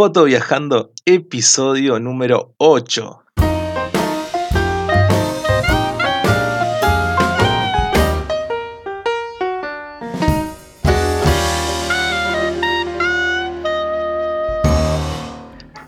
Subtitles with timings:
[0.00, 3.22] Foto Viajando, episodio número 8.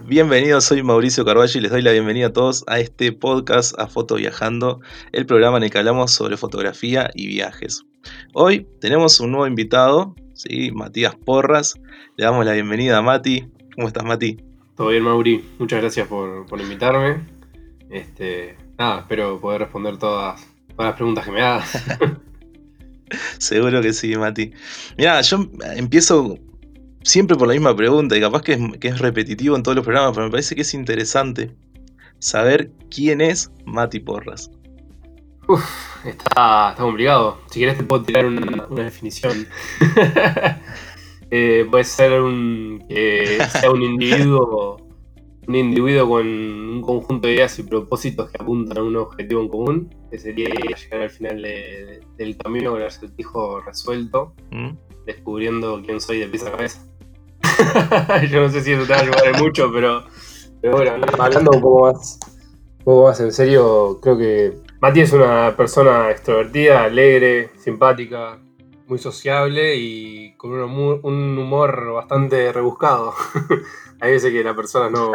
[0.05, 3.87] Bienvenidos, soy Mauricio Carvalho y les doy la bienvenida a todos a este podcast a
[3.87, 4.81] Foto Viajando,
[5.13, 7.87] el programa en el que hablamos sobre fotografía y viajes.
[8.35, 10.71] Hoy tenemos un nuevo invitado, ¿sí?
[10.71, 11.77] Matías Porras.
[12.19, 13.49] Le damos la bienvenida a Mati.
[13.75, 14.39] ¿Cómo estás, Mati?
[14.77, 15.45] Todo bien, Mauri.
[15.59, 17.21] Muchas gracias por, invitarme.
[17.91, 20.47] Este, nada, espero poder responder todas,
[20.79, 21.83] las preguntas que me hagas.
[23.39, 24.53] Seguro que sí, Mati.
[24.97, 26.39] Mira, yo empiezo
[27.03, 29.85] siempre por la misma pregunta y capaz que es, que es repetitivo en todos los
[29.85, 31.55] programas, pero me parece que es interesante
[32.19, 34.51] saber quién es Mati Porras.
[35.49, 35.65] Uf,
[36.07, 37.41] está, está complicado.
[37.51, 39.47] Si quieres te puedo tirar una, una definición.
[41.35, 44.77] Eh, puede ser un, que sea un individuo,
[45.49, 49.49] un individuo con un conjunto de ideas y propósitos que apuntan a un objetivo en
[49.49, 54.73] común, que sería llegar al final del camino con el acertijo resuelto, mm.
[55.07, 56.87] descubriendo quién soy de pieza a cabeza.
[58.31, 60.05] Yo no sé si eso te va a ayudar mucho, pero,
[60.61, 62.19] pero bueno, hablando un poco más,
[62.81, 68.39] un poco más en serio, creo que Mati es una persona extrovertida, alegre, simpática,
[68.93, 73.15] muy sociable y con un humor, bastante rebuscado.
[74.01, 75.13] Hay veces que las personas no,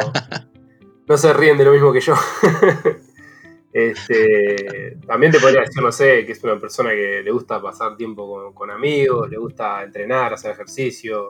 [1.07, 2.15] no se ríen de lo mismo que yo.
[3.71, 7.95] este, también te podría decir, no sé, que es una persona que le gusta pasar
[7.95, 11.29] tiempo con, amigos, le gusta entrenar, hacer ejercicio,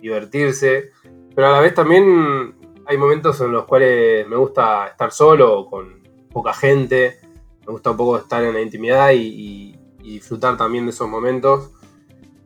[0.00, 0.92] divertirse,
[1.34, 2.54] pero a la vez también
[2.86, 7.18] hay momentos en los cuales me gusta estar solo, con poca gente,
[7.66, 11.72] me gusta un poco estar en la intimidad y disfrutar también de esos momentos.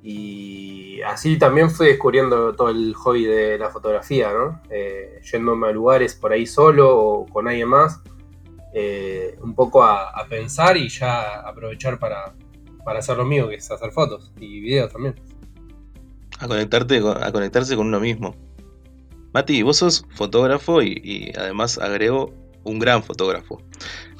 [0.07, 4.61] Y así también fui descubriendo todo el hobby de la fotografía, ¿no?
[4.69, 8.03] Eh, yéndome a lugares por ahí solo o con alguien más,
[8.75, 12.35] eh, un poco a, pensar y ya aprovechar para,
[12.99, 15.15] hacer lo mío, que es hacer fotos y videos también.
[16.39, 18.37] A, conectarte, a conectarse con uno mismo.
[19.33, 22.31] Mati, vos sos fotógrafo y, y además agrego
[22.65, 23.63] un gran fotógrafo.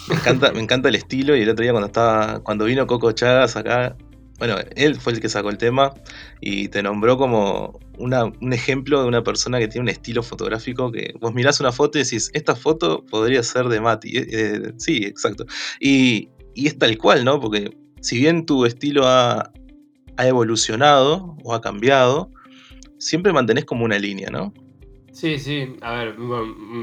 [0.09, 3.13] Me encanta, me encanta el estilo y el otro día cuando estaba, cuando vino Coco
[3.13, 3.97] Chagas acá,
[4.47, 5.95] bueno, él fue el que sacó el tema
[6.41, 11.15] y te nombró como un ejemplo de una persona que tiene un estilo fotográfico que
[11.19, 14.19] vos mirás una foto y decís, esta foto podría ser de Mati.
[14.19, 15.47] Eh, eh, sí, exacto.
[15.81, 17.41] Y, es tal cual, ¿no?
[17.41, 19.51] Porque si bien tu estilo ha,
[20.19, 22.31] evolucionado o ha cambiado,
[22.99, 24.53] siempre mantenés como una línea, ¿no?
[25.11, 25.75] Sí, sí.
[25.81, 26.17] A ver,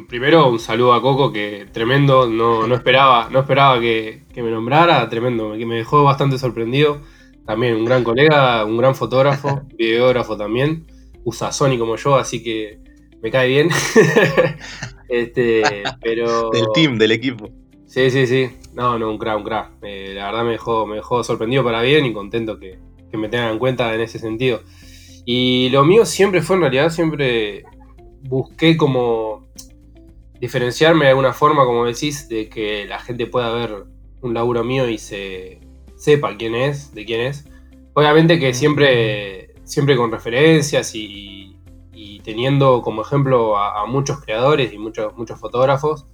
[0.10, 5.08] primero un saludo a Coco, que tremendo, no, esperaba, no esperaba que, que, me nombrara,
[5.10, 7.02] tremendo, que me dejó bastante sorprendido.
[7.46, 10.85] También un gran colega, un gran fotógrafo, videógrafo también.
[11.24, 12.79] Usa Sony como yo, así que
[13.22, 13.69] me cae bien.
[15.09, 16.50] este, pero...
[16.52, 17.50] Del team, del equipo.
[17.85, 18.50] Sí, sí, sí.
[18.74, 19.72] No, no, un crack, un crack.
[19.81, 22.79] Eh, la verdad me dejó, me dejó sorprendido para bien y contento que,
[23.12, 24.62] que me tengan en cuenta en ese sentido.
[25.25, 27.63] Y lo mío siempre fue, en realidad, siempre
[28.23, 29.47] busqué como
[30.40, 33.85] diferenciarme de alguna forma, como decís, de que la gente pueda ver
[34.22, 35.59] un laburo mío y se,
[36.02, 37.46] sepa quién es, de quién es.
[37.94, 41.56] Obviamente que siempre, siempre con referencias y,
[42.24, 46.06] teniendo como ejemplo a, muchos creadores y muchos, muchos fotógrafos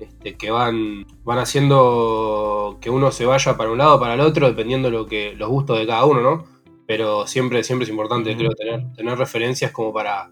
[0.00, 4.20] este, que van, van haciendo que uno se vaya para un lado o para el
[4.20, 6.44] otro, dependiendo lo que, los gustos de cada uno, ¿no?
[6.86, 10.30] Pero siempre, siempre es importante, creo, tener, tener referencias como para,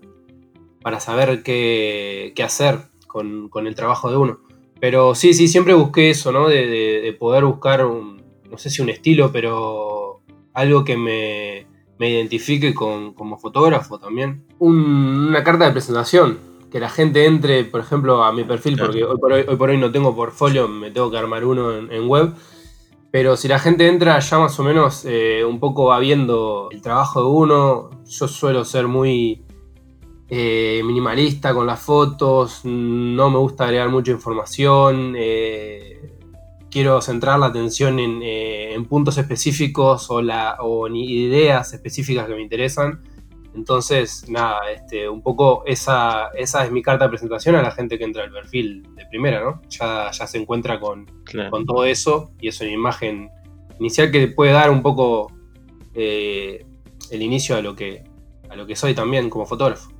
[0.82, 4.40] para saber qué, hacer con, el trabajo de uno.
[4.80, 6.48] Pero sí, sí, siempre busqué eso, ¿no?
[6.48, 8.19] de poder buscar un,
[8.50, 10.22] no sé si un estilo, pero
[10.54, 11.66] algo que me,
[11.98, 14.44] identifique como fotógrafo también.
[14.58, 16.38] una carta de presentación,
[16.70, 19.18] que la gente entre, por ejemplo, a mi perfil, porque hoy
[19.56, 22.32] por hoy, no tengo portfolio, me tengo que armar uno en, web.
[23.10, 26.80] Pero si la gente entra ya más o menos eh, un poco va viendo el
[26.80, 29.42] trabajo de uno, yo suelo ser muy
[30.28, 35.14] eh, minimalista con las fotos, no me gusta agregar mucha información.
[35.18, 36.19] Eh,
[36.70, 42.42] quiero centrar la atención eh, en, puntos específicos o, la, o ideas específicas que me
[42.42, 43.02] interesan.
[43.54, 47.98] Entonces, nada, este, un poco esa, esa es mi carta de presentación a la gente
[47.98, 49.60] que entra al perfil de primera, ¿no?
[49.68, 51.06] Ya, ya se encuentra con,
[51.50, 53.28] con todo eso y es una imagen
[53.80, 55.32] inicial que puede dar un poco
[55.94, 56.64] eh,
[57.10, 58.04] el inicio a lo, que,
[58.48, 59.90] a lo que soy también como fotógrafo.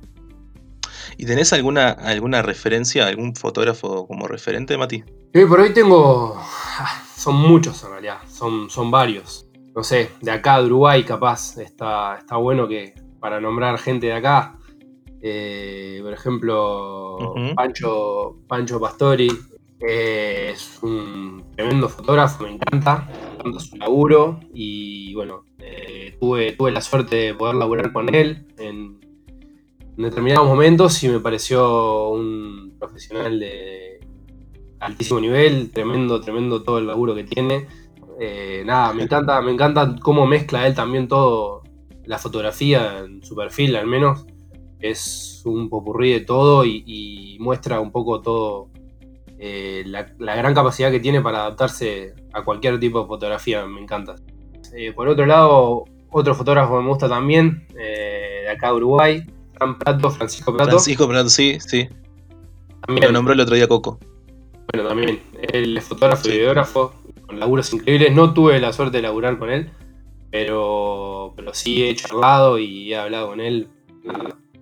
[1.17, 5.03] ¿Y tenés alguna, alguna referencia, algún fotógrafo como referente, Mati?
[5.47, 6.35] Por hoy tengo.
[6.37, 9.47] Ah, son muchos en realidad, son, son varios.
[9.75, 14.13] No sé, de acá de Uruguay, capaz, está, está bueno que para nombrar gente de
[14.13, 14.57] acá.
[15.21, 19.31] Eh, por ejemplo, Pancho, Pancho Pastori
[19.79, 26.51] eh, es un tremendo fotógrafo, me encanta, me encanta su laburo y bueno, eh, tuve,
[26.53, 29.00] tuve la suerte de poder laburar con él en,
[30.01, 33.99] determinados momentos y me pareció un profesional de
[34.79, 37.67] altísimo nivel, tremendo, tremendo todo el laburo que tiene.
[38.65, 41.61] nada, me encanta, me encanta cómo mezcla él también todo
[42.05, 44.25] la fotografía en su perfil al menos
[44.81, 48.69] es un popurrí de todo y, muestra un poco todo
[49.39, 54.15] eh, la, gran capacidad que tiene para adaptarse a cualquier tipo de fotografía, me encanta.
[54.75, 59.25] Eh, por otro lado, otro fotógrafo me gusta también, eh, de acá de Uruguay,
[60.11, 60.69] Francisco Prato.
[60.69, 61.87] Francisco Prato, sí, sí.
[62.85, 63.99] También, Lo nombró el otro día Coco.
[64.71, 65.21] Bueno, también.
[65.53, 66.93] Él es fotógrafo y videógrafo,
[67.27, 68.13] con laburos increíbles.
[68.13, 69.69] No tuve la suerte de laburar con él,
[70.31, 73.69] pero, pero sí he charlado y he hablado con él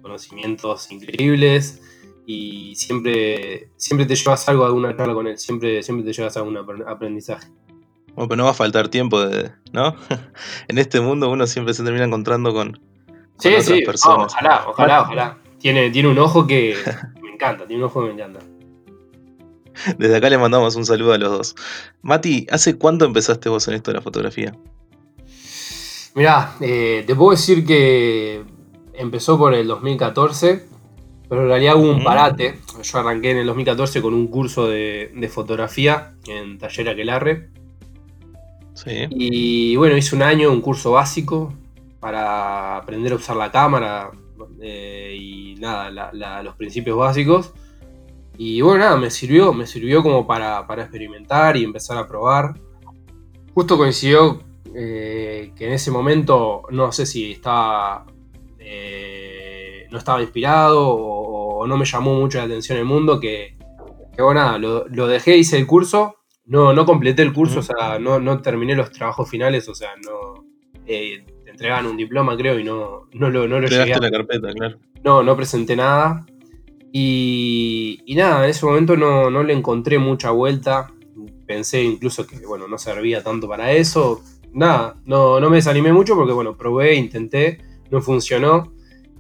[0.01, 1.81] conocimientos increíbles
[2.25, 6.38] y siempre, siempre te llevas algo a alguna charla con él, siempre, siempre te llevas
[6.38, 6.57] algún
[6.88, 7.48] aprendizaje.
[8.16, 9.95] Bueno, pero no va a faltar tiempo, de, ¿no?
[10.68, 12.80] en este mundo uno siempre se termina encontrando con,
[13.39, 13.81] sí, otras sí.
[13.81, 14.33] personas.
[14.33, 15.38] ojalá, ojalá, ojalá.
[15.59, 16.75] Tiene, tiene un ojo que
[17.21, 18.39] me encanta, tiene un ojo que me encanta.
[19.97, 21.56] Desde acá le mandamos un saludo a los dos.
[22.01, 24.53] Mati, ¿hace cuánto empezaste vos en esto de la fotografía?
[26.15, 28.44] Mirá, eh, te puedo decir que
[28.94, 30.65] empezó por el 2014,
[31.30, 32.59] pero en realidad hubo un parate.
[32.81, 37.50] Yo arranqué en el 2014 con un curso de, fotografía en Taller Aquelarre.
[38.74, 39.07] Sí.
[39.09, 41.53] Y bueno, hice un año, un curso básico
[42.00, 44.12] para aprender a usar la cámara
[44.62, 47.54] eh, y nada, los principios básicos.
[48.38, 52.54] Y bueno, nada, me sirvió, me sirvió como para, experimentar y empezar a probar.
[53.54, 54.42] Justo coincidió
[54.74, 58.06] eh, que en ese momento, no sé si estaba
[58.60, 63.57] eh, no estaba inspirado o, no me llamó mucho la atención el mundo, que,
[64.18, 68.42] bueno, nada, lo, dejé, hice el curso, no, no completé el curso, o sea, no,
[68.42, 70.45] terminé los trabajos finales, o sea, no...
[70.91, 74.51] Eh, te entregaban un diploma, creo, y no, no lo, no lo llegué la carpeta,
[74.53, 74.80] claro.
[75.03, 76.25] No, no presenté nada.
[76.91, 80.91] Y, nada, en ese momento no, no le encontré mucha vuelta.
[81.45, 84.24] Pensé incluso que, bueno, no servía tanto para eso.
[84.51, 87.59] Nada, no, no me desanimé mucho porque, bueno, probé, intenté
[87.92, 88.74] no funcionó.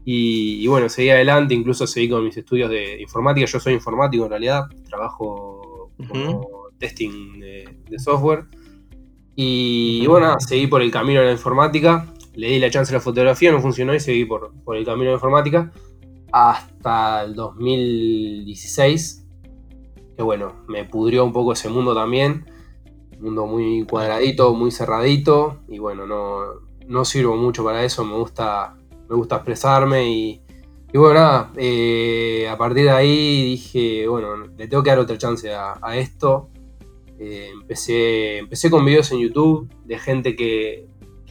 [0.05, 3.45] Y, bueno, seguí adelante, incluso seguí con mis estudios de informática.
[3.45, 6.47] Yo soy informático en realidad, trabajo como
[6.79, 8.45] testing de, software.
[9.41, 12.13] Y, bueno, seguí por el camino de la informática.
[12.35, 15.05] Le di la chance a la fotografía, no funcionó y seguí por, por el camino
[15.05, 15.71] de la informática
[16.33, 19.25] hasta el 2016.
[20.17, 22.47] Que bueno, me pudrió un poco ese mundo también.
[23.15, 25.61] Un mundo muy cuadradito, muy cerradito.
[25.69, 26.39] Y bueno, no,
[26.85, 28.75] no sirvo mucho para eso, me gusta,
[29.07, 30.41] me gusta expresarme y,
[30.93, 35.49] bueno, nada, eh, a partir de ahí dije, bueno, le tengo que dar otra chance
[35.55, 36.49] a, esto.
[37.19, 40.87] Eh, empecé, empecé con videos en YouTube de gente que,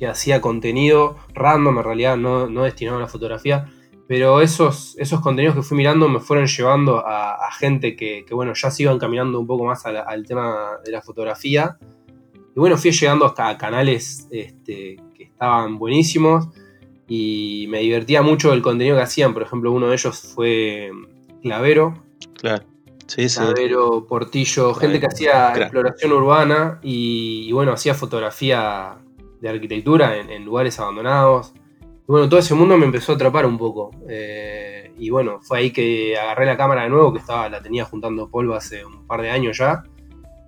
[0.09, 3.69] hacía contenido random, en realidad no, no, destinado a la fotografía,
[4.07, 8.71] pero esos, esos contenidos que fui mirando me fueron llevando a, gente que, bueno, ya
[8.71, 11.77] se iban caminando un poco más al, tema de la fotografía.
[12.35, 16.49] Y bueno, fui llegando hasta canales este, estaban buenísimos
[17.07, 19.35] y me divertía mucho el contenido que hacían.
[19.35, 20.91] Por ejemplo, uno de ellos fue
[21.43, 22.03] Clavero.
[22.35, 22.65] Claro.
[23.09, 28.99] Sí, Clavero, Portillo, gente que hacía exploración urbana y, bueno, hacía fotografía
[29.41, 31.55] de arquitectura en, lugares abandonados.
[31.83, 33.91] Y bueno, todo ese mundo me empezó a atrapar un poco.
[34.09, 37.87] Eh, y bueno, fue ahí que agarré la cámara de nuevo, que estaba, la tenía
[37.87, 39.85] juntando polvo hace un par de años ya.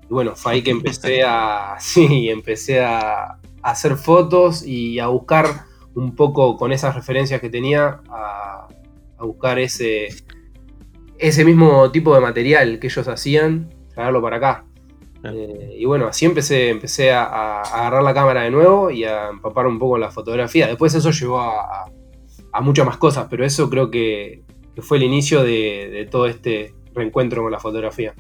[0.03, 1.77] Y bueno, fue ahí que empecé a.
[1.81, 5.65] Sí, empecé a, hacer fotos y a buscar
[5.95, 8.69] un poco con esas referencias que tenía, a,
[9.19, 10.09] buscar ese,
[11.21, 14.65] ese mismo tipo de material que ellos hacían, traerlo para acá.
[15.23, 19.67] Eh, y bueno, así empecé, empecé a, agarrar la cámara de nuevo y a empapar
[19.67, 20.67] un poco en la fotografía.
[20.67, 21.91] Después eso llevó a,
[22.63, 24.43] muchas más cosas, pero eso creo que,
[24.79, 28.15] fue el inicio de, de todo este reencuentro con la fotografía.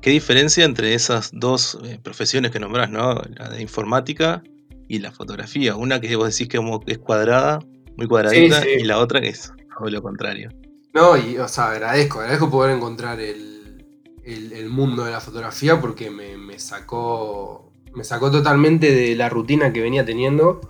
[0.00, 3.22] ¿Qué diferencia entre esas dos eh, profesiones que nombrás, ¿no?
[3.36, 4.42] La de informática
[4.88, 5.76] y la fotografía.
[5.76, 7.60] Una que vos decís que es cuadrada,
[7.96, 10.50] muy cuadradita, y la otra que es todo lo contrario.
[10.94, 16.58] No, y o sea, agradezco, agradezco poder encontrar el, mundo de la fotografía porque me,
[16.60, 17.72] sacó.
[17.94, 20.60] Me sacó totalmente de la rutina que venía teniendo.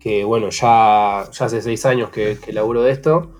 [0.00, 3.30] Que bueno, ya, ya hace seis años que, que laburo de esto.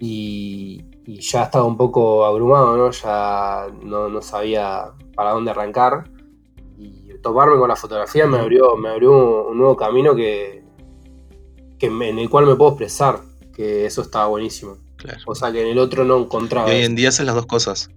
[0.00, 2.90] Y, y ya estaba un poco abrumado, ¿no?
[2.90, 6.10] Ya no, sabía para dónde arrancar.
[6.78, 10.64] Y toparme con la fotografía me abrió, me abrió un, nuevo camino que,
[11.78, 13.20] que en el cual me puedo expresar.
[13.54, 14.83] que eso estaba buenísimo.
[15.04, 15.20] Claro.
[15.26, 16.72] O sea que en el otro no encontraba.
[16.72, 17.90] Y hoy en día haces las dos cosas.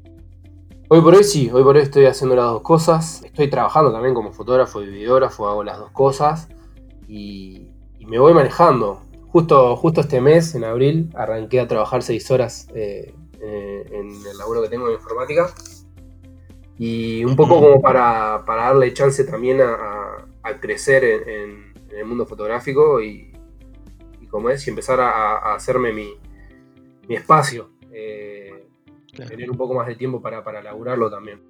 [0.89, 3.23] Hoy por hoy sí, hoy por hoy estoy haciendo las dos cosas.
[3.23, 6.47] Estoy trabajando también como fotógrafo y videógrafo, hago las dos cosas.
[7.07, 9.01] Y, y me voy manejando.
[9.29, 14.37] Justo, justo este mes, en abril, arranqué a trabajar seis horas eh, eh, en el
[14.37, 15.49] laburo que tengo en informática.
[16.77, 21.73] Y un poco como para, para darle chance también a, a- a crecer en, en-
[21.91, 23.33] en el mundo fotográfico y,
[24.21, 26.13] y como es, y empezar a, a hacerme mi,
[27.07, 27.69] mi espacio.
[27.91, 28.63] Eh,
[29.13, 29.31] Claro.
[29.31, 31.41] tener un poco más de tiempo para, para laburarlo también.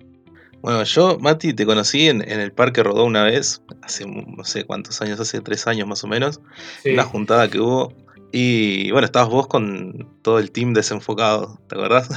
[0.62, 4.64] Bueno, yo, Mati, te conocí en, en el Parque Rodó una vez, hace no sé
[4.64, 6.40] cuántos años, hace tres años más o menos,
[6.82, 6.92] Sí.
[6.92, 7.94] una juntada que hubo.
[8.32, 12.10] Y bueno, estabas vos con todo el team desenfocado, ¿te acordás?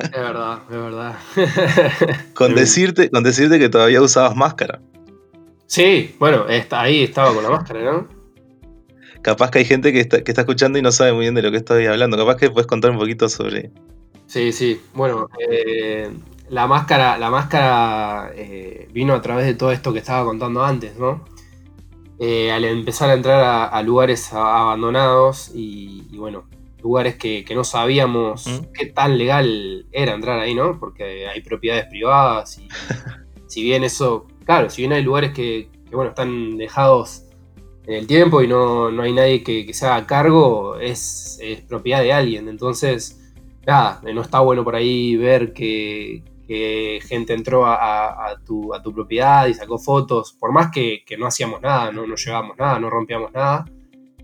[0.00, 1.16] Es verdad, es verdad.
[2.34, 4.80] con, decirte, con decirte que todavía usabas máscara.
[5.66, 8.08] sí, bueno, está, ahí estaba con la máscara, ¿no?
[9.22, 11.42] Capaz que hay gente que está, que está escuchando y no sabe muy bien de
[11.42, 12.16] lo que estoy hablando.
[12.16, 13.70] Capaz que puedes contar un poquito sobre.
[14.26, 14.80] Sí, sí.
[14.94, 16.10] Bueno, eh,
[16.50, 20.96] la máscara, la máscara eh, vino a través de todo esto que estaba contando antes,
[20.96, 21.24] ¿no?
[22.18, 26.48] Eh, al empezar a entrar a, a lugares abandonados y, y, bueno,
[26.82, 28.72] lugares que, que no sabíamos Ujú.
[28.72, 30.78] qué tan legal era entrar ahí, ¿no?
[30.78, 32.68] Porque hay propiedades privadas y
[33.46, 37.24] si bien eso, claro, si bien hay lugares que, que, bueno, están dejados
[37.88, 42.02] en el tiempo y no, no hay nadie que, que se haga cargo, es, propiedad
[42.02, 42.46] de alguien.
[42.48, 43.32] Entonces,
[43.66, 46.22] nada, no está bueno por ahí ver que,
[47.08, 51.26] gente entró a, tu, a tu propiedad y sacó fotos, por más que, que no
[51.26, 53.64] hacíamos nada, no, no llevábamos nada, no rompíamos nada,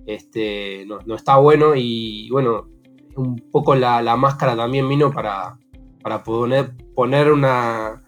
[0.07, 2.67] este, no, no está bueno y bueno,
[3.17, 5.59] un poco la, la máscara también vino para,
[6.03, 8.03] para poner, poner una,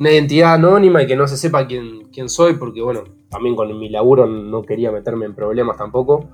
[0.00, 3.78] una identidad anónima y que no se sepa quién, quién soy, porque bueno, también con
[3.78, 6.26] mi laburo no quería meterme en problemas tampoco.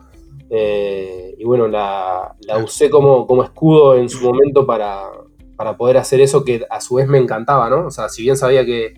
[0.49, 5.11] Eh, y bueno, la, la usé como, como escudo en su momento para,
[5.57, 7.87] para poder hacer eso que a su vez me encantaba, ¿no?
[7.89, 8.95] O sea, si bien sabía que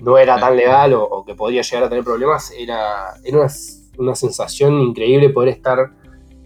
[0.00, 3.52] no era tan legal o, o que podía llegar a tener problemas, era, era una,
[3.96, 5.92] una sensación increíble poder estar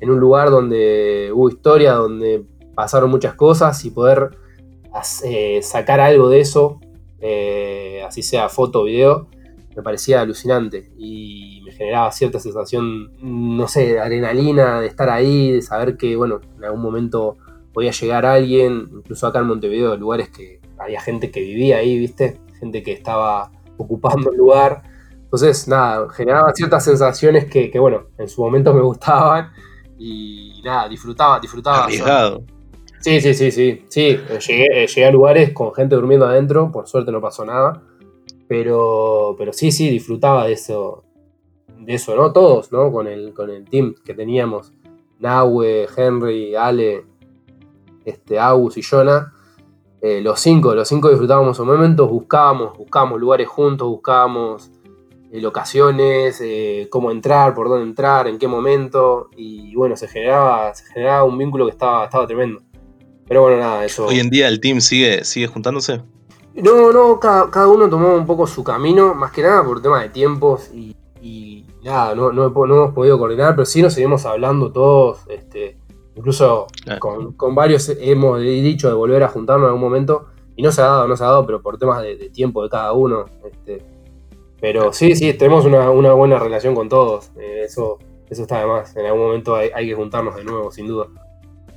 [0.01, 4.37] en un lugar donde hubo historia, donde pasaron muchas cosas y poder
[5.25, 6.79] eh, sacar algo de eso,
[7.23, 9.29] eh, así sea foto o video,
[9.77, 15.53] me parecía alucinante y me generaba cierta sensación, no sé, de adrenalina, de estar ahí,
[15.53, 17.39] de saber que, bueno, en algún momento
[17.73, 22.41] podía llegar alguien, incluso acá en Montevideo, lugares que había gente que vivía ahí, ¿viste?
[22.59, 24.83] Gente que estaba ocupando el lugar.
[25.23, 29.53] Entonces, nada, generaba ciertas sensaciones que, que bueno, en su momento me gustaban
[29.97, 31.87] y nada, disfrutaba, disfrutaba.
[33.03, 33.85] Sí, sí, sí, sí.
[33.89, 37.83] Sí, llegué, llegué, a lugares con gente durmiendo adentro, por suerte no pasó nada.
[38.47, 41.03] Pero, pero sí, sí, disfrutaba de eso,
[41.81, 42.33] de eso, ¿no?
[42.33, 42.93] Todos, ¿no?
[42.93, 44.73] Con el, con el team que teníamos.
[45.19, 47.05] Nahue, Henry, Ale,
[48.05, 49.33] este, Agus y Jonah.
[50.01, 54.71] Eh, los cinco, los cinco disfrutábamos esos momentos, buscábamos, buscábamos lugares juntos, buscábamos
[55.33, 59.29] eh, locaciones, eh, cómo entrar, por dónde entrar, en qué momento.
[59.37, 62.63] Y bueno, se generaba, se generaba un vínculo que estaba, estaba tremendo.
[63.33, 64.05] Pero bueno, nada, eso.
[64.05, 66.03] Hoy en día el team sigue, sigue juntándose.
[66.55, 70.03] No, no, cada, cada, uno tomó un poco su camino, más que nada por tema
[70.03, 74.27] de tiempos y, y nada, no, no, no, hemos podido coordinar, pero sí nos seguimos
[74.27, 75.79] hablando todos, este,
[76.15, 77.01] incluso claro.
[77.01, 80.83] con, con, varios hemos dicho de volver a juntarnos en algún momento y no se
[80.83, 83.25] ha dado, no se ha dado, pero por temas de, de tiempo de cada uno.
[83.51, 83.83] Este,
[84.61, 87.99] pero sí, sí, tenemos una, una buena relación con todos, eh, eso,
[88.29, 91.07] eso está de más, en algún momento hay, hay, que juntarnos de nuevo, sin duda.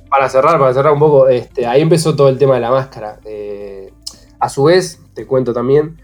[0.08, 3.20] Para cerrar, para cerrar un poco, este, ahí empezó todo el tema de la máscara.
[3.24, 3.92] Eh,
[4.38, 5.96] a su vez, te cuento también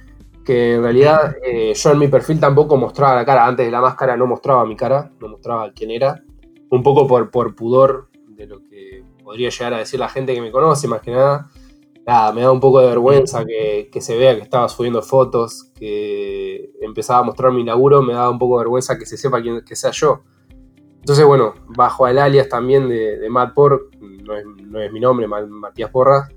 [0.45, 3.47] que en realidad eh, yo en mi perfil tampoco mostraba la cara.
[3.47, 6.23] Antes de la máscara no mostraba mi cara, no mostraba quién era.
[6.71, 10.41] Un poco por, por pudor de lo que podría llegar a decir la gente que
[10.41, 11.49] me conoce, más que nada.
[12.05, 16.73] Nada, me da un poco de vergüenza que, se vea que estaba subiendo fotos, que
[16.81, 19.65] empezaba a mostrar mi laburo, me da un poco de vergüenza que se sepa quién
[19.65, 20.25] que sea yo.
[21.03, 25.01] Entonces, bueno, bajo el alias también de, de Matt Por, no es, no es mi
[25.01, 26.29] nombre, Matías Porras,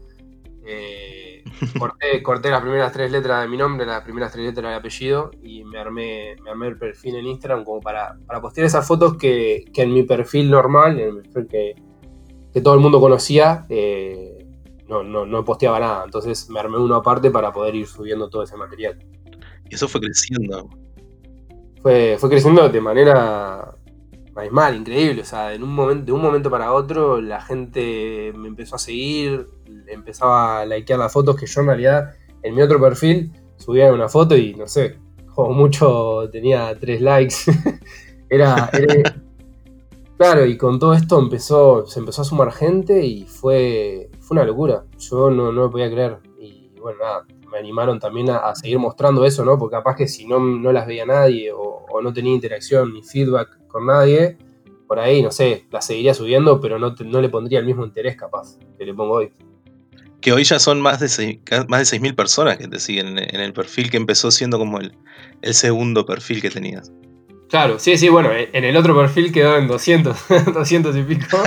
[0.65, 1.43] eh,
[1.79, 5.29] corté, corté, las primeras tres letras de mi nombre, las primeras tres letras del apellido
[5.43, 9.17] y me armé, me armé el perfil en Instagram como para, para postear esas fotos
[9.17, 11.75] que, que, en mi perfil normal, en el perfil que,
[12.51, 14.47] que todo el mundo conocía, eh,
[14.87, 16.05] no, no, no, posteaba nada.
[16.05, 18.97] Entonces me armé uno aparte para poder ir subiendo todo ese material.
[19.69, 20.67] Y eso fue creciendo.
[21.83, 23.75] Fue, fue creciendo de manera
[24.51, 25.21] mal, increíble.
[25.21, 28.79] O sea, en un momento, de un momento para otro la gente me empezó a
[28.79, 29.47] seguir,
[29.87, 34.09] empezaba a likear las fotos que yo en realidad en mi otro perfil subía una
[34.09, 34.97] foto y no sé,
[35.33, 37.35] como mucho tenía tres likes.
[38.29, 38.69] era,
[40.17, 44.45] Claro, y con todo esto empezó, se empezó a sumar gente y fue, fue una
[44.45, 44.85] locura.
[44.97, 46.19] Yo no, no lo podía creer.
[46.39, 49.57] Y bueno, nada, me animaron también a, seguir mostrando eso, ¿no?
[49.59, 53.57] Porque capaz que si no, no las veía nadie o, no tenía interacción ni feedback
[53.75, 54.37] con nadie,
[54.87, 58.15] por ahí, no sé, las seguiría subiendo, pero no, no le pondría el mismo interés
[58.15, 59.33] capaz que le pongo hoy.
[60.21, 63.41] Que hoy ya son más de, seis, más de 6.000 personas que te siguen en,
[63.41, 64.93] el perfil que empezó siendo como el,
[65.41, 66.93] el segundo perfil que tenías.
[67.49, 70.17] Claro, sí, sí, bueno, en el otro perfil quedó en 200,
[70.53, 71.37] 200 y pico.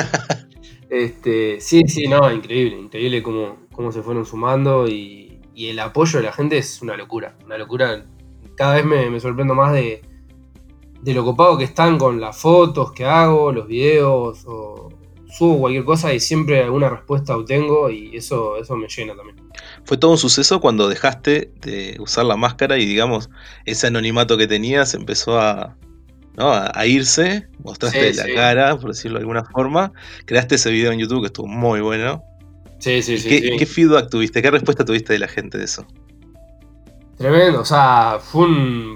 [0.91, 6.25] Este, sí, sí, no, increíble, increíble cómo, cómo se fueron sumando y, el apoyo de
[6.25, 8.07] la gente es una locura, una locura.
[8.57, 10.03] Cada vez me, sorprendo más de,
[11.03, 14.91] de lo copado que están con las fotos que hago, los videos, o
[15.31, 19.37] subo cualquier cosa y siempre alguna respuesta obtengo y eso, eso me llena también.
[19.85, 23.31] Fue todo un suceso cuando dejaste de usar la máscara y digamos,
[23.65, 25.77] ese anonimato que tenías empezó a,
[26.39, 29.93] a, irse, mostraste la cara, por decirlo de alguna forma,
[30.25, 32.23] creaste ese video en YouTube que estuvo muy bueno.
[32.79, 33.57] Sí, sí, sí.
[33.59, 34.41] ¿Qué, feedback tuviste?
[34.41, 35.85] ¿Qué respuesta tuviste de la gente de eso?
[37.19, 38.47] Tremendo, o sea, fue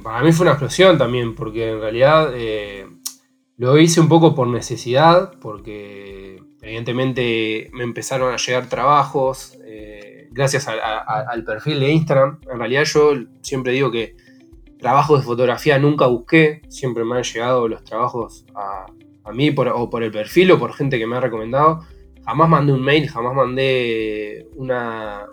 [0.02, 2.87] para mí fue una explosión también, porque en realidad eh,
[3.57, 10.69] lo hice un poco por necesidad, porque evidentemente me empezaron a llegar trabajos eh, gracias
[10.69, 12.38] al perfil de Instagram.
[12.50, 14.14] En realidad yo siempre digo que
[14.83, 18.87] Trabajos de fotografía nunca busqué, siempre me han llegado los trabajos a,
[19.33, 21.85] mí por, o por el perfil o por gente que me ha recomendado.
[22.26, 25.25] Jamás mandé un mail, jamás mandé una,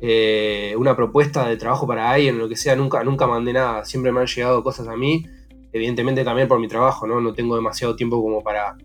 [0.00, 4.12] eh, una propuesta de trabajo para alguien, lo que sea, nunca, nunca mandé nada, siempre
[4.12, 5.26] me han llegado cosas a mí,
[5.72, 7.20] evidentemente también por mi trabajo, ¿no?
[7.20, 8.76] No tengo demasiado tiempo como para,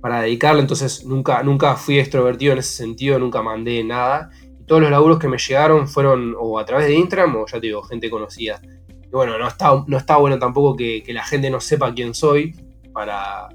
[0.00, 4.30] para dedicarle, entonces nunca, nunca fui extrovertido en ese sentido, nunca mandé nada
[4.66, 7.68] todos los laburos que me llegaron fueron o a través de Instagram o ya te
[7.68, 8.60] digo, gente conocida.
[9.04, 12.54] Y bueno, no está, no está bueno tampoco que, la gente no sepa quién soy
[12.92, 13.48] para,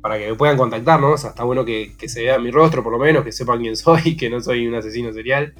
[0.00, 1.12] para que me puedan contactar, ¿no?
[1.12, 3.76] O sea, está bueno que, se vea mi rostro por lo menos, que sepan quién
[3.76, 5.54] soy, que no soy un asesino serial.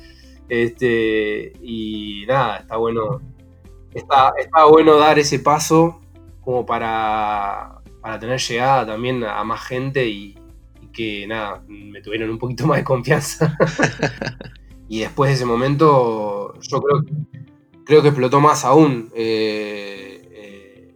[0.48, 3.20] Este, y nada, está bueno.
[3.92, 6.00] Está, está bueno dar ese paso
[6.40, 10.38] como para, para tener llegada también a más gente y,
[10.92, 13.56] que nada, me tuvieron un poquito más de confianza.
[14.88, 17.04] y después de ese momento, yo creo,
[17.84, 20.94] creo que explotó más aún eh, eh,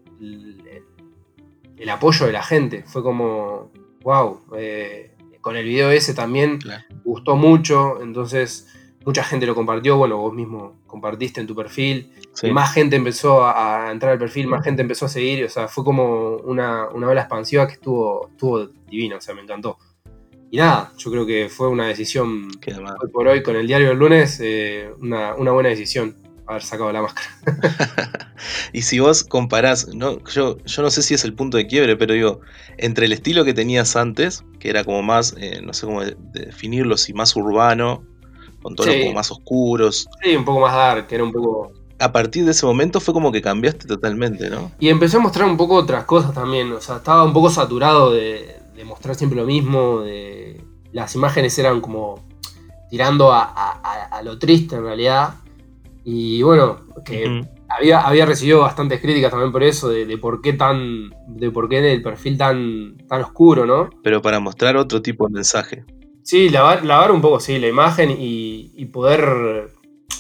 [1.77, 2.85] el, apoyo de la gente.
[2.85, 3.71] Fue como,
[4.03, 6.59] wow, eh, con el video ese también
[7.05, 8.69] gustó mucho, entonces
[9.05, 12.13] mucha gente lo compartió, bueno, vos mismo compartiste en tu perfil,
[12.43, 15.69] y más gente empezó a, entrar al perfil, más gente empezó a seguir, o sea,
[15.69, 19.79] fue como una, una ola expansiva que estuvo, estuvo divina, o sea, me encantó.
[20.51, 23.99] Y nada, yo creo que fue una decisión, hoy por hoy, con el diario del
[23.99, 26.15] lunes, eh, una, buena decisión
[26.47, 27.29] haber sacado la máscara.
[28.75, 31.97] y si vos comparás, no, yo, yo no sé si es el punto de quiebre,
[31.97, 32.41] pero digo,
[32.77, 36.99] entre el estilo que tenías antes, que era como más, eh, no sé cómo definirlo,
[36.99, 38.05] si más urbano,
[38.63, 40.09] con tonos como más oscuros.
[40.23, 41.73] Sí, un poco más dark, que era un poco...
[41.99, 44.73] A partir de ese momento fue como que cambiaste totalmente, ¿no?
[44.81, 48.13] Y empecé a mostrar un poco otras cosas también, o sea, estaba un poco saturado
[48.13, 50.61] de, de mostrar siempre lo mismo, de,
[50.93, 52.23] las imágenes eran como
[52.91, 55.35] tirando a, lo triste en realidad.
[56.05, 61.11] Y bueno, que había, había recibido bastantes críticas también por eso, de, por qué tan.
[61.27, 63.89] de por qué el perfil tan, tan oscuro, ¿no?
[64.03, 65.85] Pero para mostrar otro tipo de mensaje.
[66.23, 69.71] Sí, lavar, lavar un poco, sí, la imagen y, poder.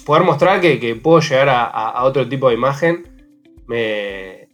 [0.04, 3.04] poder mostrar que, puedo llegar a, otro tipo de imagen.
[3.66, 4.48] Me,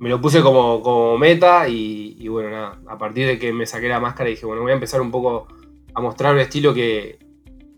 [0.00, 4.30] lo puse como, meta y, bueno, nada, a partir de que me saqué la máscara
[4.30, 5.48] dije, bueno, voy a empezar un poco
[5.94, 7.18] a mostrar un estilo que,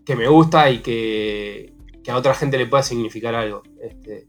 [0.07, 1.73] me gusta y que,
[2.09, 3.61] a otra gente le pueda significar algo.
[3.83, 4.27] Este,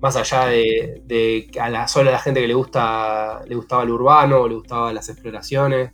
[0.00, 4.48] más allá de, a la sola la gente que le gusta le gustaba el urbano,
[4.48, 5.92] le gustaban las exploraciones,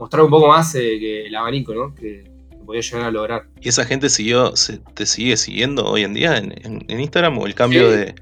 [0.00, 1.94] mostrar un poco más eh, que el abanico, ¿no?
[1.94, 2.28] Que,
[2.66, 3.46] podía llegar a lograr.
[3.60, 4.52] ¿Y esa gente siguió,
[4.94, 8.14] te sigue siguiendo hoy en día en, Instagram o el cambio de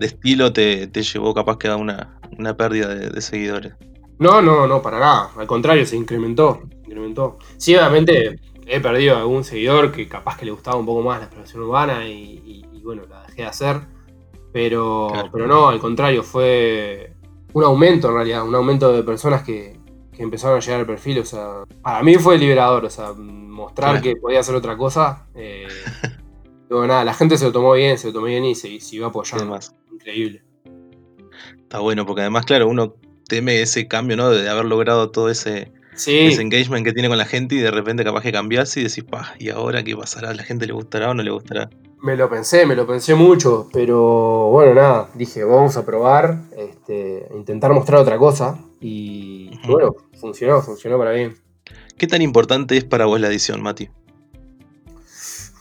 [0.00, 3.74] de estilo te, llevó capaz que a una, una pérdida de, seguidores.
[4.18, 5.30] No, no, no, para nada.
[5.36, 6.62] Al contrario, se incrementó.
[6.84, 7.38] incrementó.
[7.58, 11.24] Sí, obviamente he perdido algún seguidor que capaz que le gustaba un poco más la
[11.26, 13.80] exploración urbana y, bueno, la dejé de hacer.
[14.52, 17.12] Pero, pero no, al contrario, fue
[17.52, 19.79] un aumento en realidad, un aumento de personas que,
[20.22, 21.18] empezaron a llegar al perfil.
[21.20, 25.26] O sea, para mí fue liberador, o sea, mostrar que podía hacer otra cosa.
[25.34, 25.66] Eh,
[26.68, 28.96] Pero nada, la gente se lo tomó bien, se lo tomó bien y se, se
[28.96, 29.58] iba apoyando.
[29.92, 30.44] Increíble.
[31.62, 32.94] Está bueno, porque además, claro, uno
[33.28, 34.30] teme ese cambio, ¿no?
[34.30, 35.72] De haber logrado todo ese,
[36.06, 39.34] engagement que tiene con la gente y de repente capaz que cambiarse y decís, pa,
[39.38, 40.32] ¿y ahora qué pasará?
[40.34, 41.70] ¿La gente le gustará o no le gustará?
[42.02, 47.28] Me lo pensé, me lo pensé mucho, pero bueno, nada, dije, vamos a probar, este,
[47.34, 51.36] intentar mostrar otra cosa, Y bueno, funcionó, funcionó para bien.
[51.98, 53.90] ¿Qué tan importante es para vos la edición, Mati?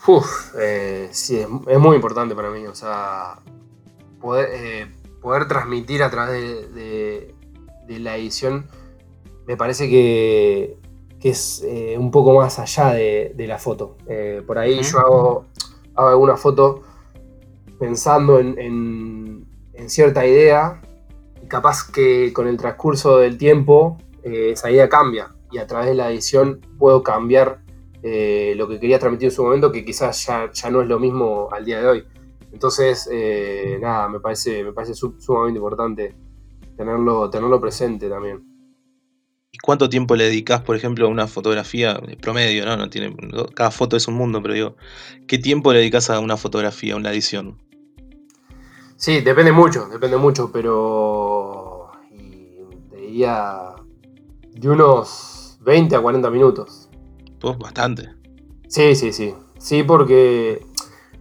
[0.08, 2.66] Uf, eh, sí, es, muy importante para mí.
[2.66, 3.40] O sea,
[4.22, 4.88] poder, eh,
[5.22, 7.36] poder transmitir a través de,
[7.88, 8.68] la edición
[9.46, 10.78] me parece que,
[11.22, 13.98] es eh, un poco más allá de, la foto.
[14.48, 15.46] por ahí yo hago,
[15.96, 16.84] hago alguna foto
[17.80, 19.46] pensando en,
[19.88, 20.82] cierta idea
[21.50, 26.12] capaz que con el transcurso del tiempo esa idea cambia y a través de la
[26.12, 27.62] edición puedo cambiar
[28.02, 31.00] eh, lo que quería transmitir en su momento, que quizás ya, ya no es lo
[31.00, 32.06] mismo al día de hoy.
[32.52, 36.16] Entonces, eh, nada, me parece, me parece sumamente importante
[36.78, 38.44] tenerlo, tenerlo presente también.
[39.52, 42.66] ¿Y cuánto tiempo le dedicas, por ejemplo, a una fotografía promedio?
[42.66, 42.78] ¿no?
[42.78, 43.16] No tiene,
[43.54, 44.76] cada foto es un mundo, pero digo,
[45.28, 47.58] ¿qué tiempo le dedicas a una fotografía, a una edición?
[48.96, 51.39] Sí, depende mucho, depende mucho, pero
[53.18, 56.90] de unos 20 a 40 minutos.
[57.40, 58.10] Pues bastante.
[58.68, 59.34] Sí, sí, sí.
[59.58, 60.62] Sí, porque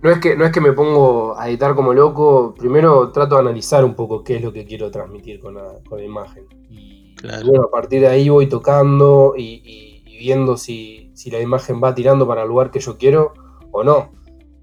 [0.03, 2.55] no es, que, no es que me pongo a editar como loco.
[2.57, 6.46] Primero trato de analizar un poco qué es lo que quiero transmitir con la, imagen.
[6.70, 12.27] Y bueno, a partir de ahí voy tocando y, viendo si, la imagen va tirando
[12.27, 13.33] para el lugar que yo quiero
[13.72, 14.12] o no.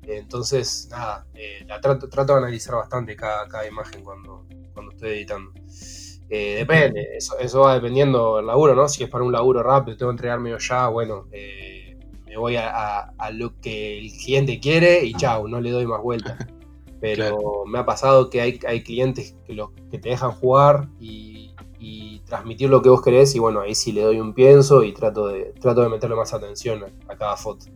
[0.03, 5.09] Entonces, nada, eh, la trato, trato de analizar bastante cada, cada imagen cuando, cuando estoy
[5.09, 5.51] editando.
[6.29, 8.87] Eh, depende, eso, va dependiendo del laburo, ¿no?
[8.87, 13.11] Si es para un laburo rápido, tengo que entregarme ya, bueno, eh, me voy a,
[13.33, 16.37] lo que el cliente quiere y chao, no le doy más vueltas.
[16.99, 19.55] Pero me ha pasado que hay, hay clientes que,
[19.91, 21.43] que te dejan jugar y,
[22.25, 25.27] transmitir lo que vos querés y bueno, ahí sí le doy un pienso y trato
[25.27, 27.67] de, trato de meterle más atención a cada foto.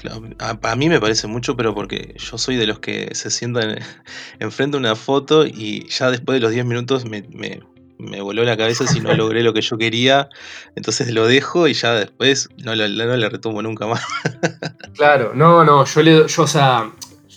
[0.00, 3.80] Claro, a, mí me parece mucho, pero porque yo soy de los que se sientan
[4.38, 7.22] enfrente de una foto y ya después de los 10 minutos me,
[8.22, 10.30] voló la cabeza si no logré lo que yo quería,
[10.74, 14.02] entonces lo dejo y ya después no, le retomo nunca más.
[14.94, 16.90] Claro, no, no, yo le, yo, o sea,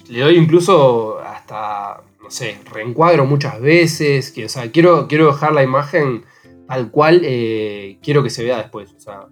[0.09, 5.51] le doy incluso hasta, no sé, reencuadro muchas veces, que, o sea, quiero, quiero dejar
[5.51, 6.23] la imagen
[6.67, 9.27] tal cual eh, quiero que se vea después, o sea,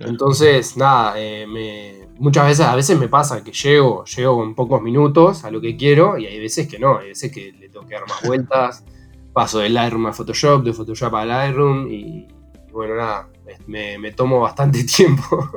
[0.00, 4.80] entonces, nada, eh, me, muchas veces, a veces me pasa que llego, llego en pocos
[4.80, 7.84] minutos a lo que quiero y hay veces que no, hay veces que le tengo
[7.84, 8.84] que dar más vueltas,
[9.32, 12.28] paso del Lightroom a Photoshop, de Photoshop a Lightroom y,
[12.70, 13.28] bueno, nada,
[13.66, 15.50] me, tomo bastante tiempo.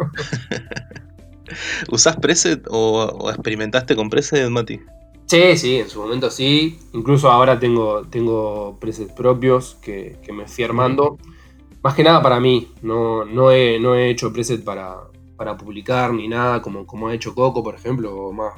[1.92, 4.80] ¿Usás preset o, experimentaste con preset, Mati?
[5.28, 6.80] Sí, sí, en su momento sí.
[6.94, 11.20] Incluso ahora tengo, tengo presets propios que, me fui armando.
[11.84, 14.98] Más que nada para mí, no, no, he, no he hecho preset para,
[15.36, 18.54] para publicar ni nada, como, como ha hecho Coco, por ejemplo, o más.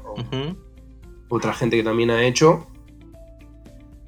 [1.29, 2.67] Otra gente que también ha hecho.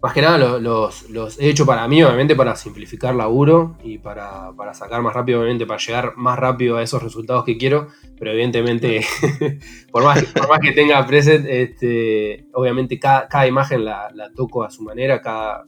[0.01, 5.01] Más que nada los, he hecho para mí, obviamente, para simplificar laburo y para, sacar
[5.01, 7.87] más rápido, obviamente, para llegar más rápido a esos resultados que quiero.
[8.17, 9.05] Pero evidentemente,
[9.91, 10.23] por, más,
[10.61, 15.65] que tenga preset, este, obviamente cada, imagen la, la, toco a su manera, cada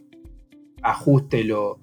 [0.82, 1.80] ajuste lo,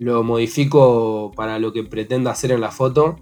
[0.00, 3.16] lo modifico para lo que pretenda hacer en la foto.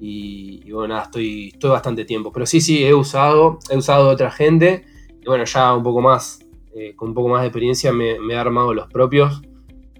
[0.00, 2.32] Y, bueno, nada, estoy, estoy bastante tiempo.
[2.32, 4.84] Pero sí, sí, he usado, he usado de otra gente.
[5.22, 6.40] Y bueno, ya un poco más,
[6.74, 9.42] eh, con un poco más de experiencia me, he armado los propios.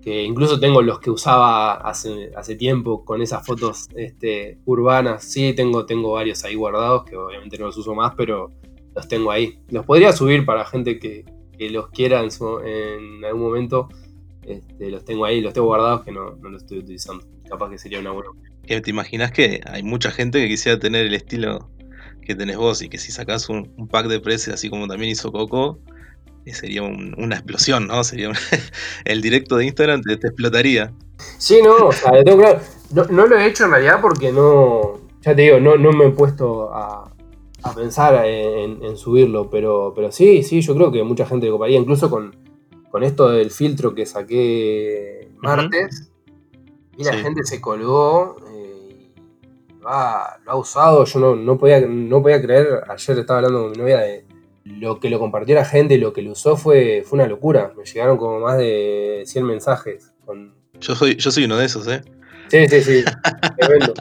[0.03, 5.25] Que incluso tengo los que usaba hace, hace tiempo con esas fotos este, urbanas.
[5.25, 8.51] Sí, tengo, tengo varios ahí guardados, que obviamente no los uso más, pero
[8.95, 9.59] los tengo ahí.
[9.69, 11.25] Los podría subir para gente que,
[11.59, 13.89] los quiera en, algún momento
[14.43, 17.25] este, los tengo ahí, los tengo guardados que no, los estoy utilizando.
[17.49, 18.31] Capaz que sería una buena.
[18.67, 21.71] ¿Te imaginas que hay mucha gente que quisiera tener el estilo
[22.27, 25.31] que tenés vos y que si sacás un, pack de precios así como también hizo
[25.31, 25.79] Coco,
[26.45, 28.03] eh, sería una explosión, ¿no?
[28.03, 28.33] Sería
[29.05, 30.93] el directo de Instagram te, explotaría.
[31.39, 32.61] Sí, no, o sea, tengo claro.
[33.11, 36.11] No, lo he hecho en realidad porque no, ya te digo, no, no me he
[36.11, 37.13] puesto a,
[37.75, 42.37] pensar en, subirlo, pero, pero sí, sí, yo creo que mucha gente coparía, incluso con,
[42.93, 46.13] con esto del filtro que saqué martes,
[46.97, 48.46] y la gente se colgó, eh,
[49.87, 53.99] lo, ha, usado, yo no, podía, no podía creer, ayer estaba hablando con mi novia
[53.99, 54.25] de
[54.65, 57.73] lo que lo compartió la gente y lo que lo usó fue, fue una locura,
[57.77, 60.13] me llegaron como más de 100 mensajes.
[60.81, 62.03] Yo, soy, yo soy uno de esos, ¿eh?
[62.49, 63.05] Sí, sí, sí,
[63.59, 63.95] tremendo.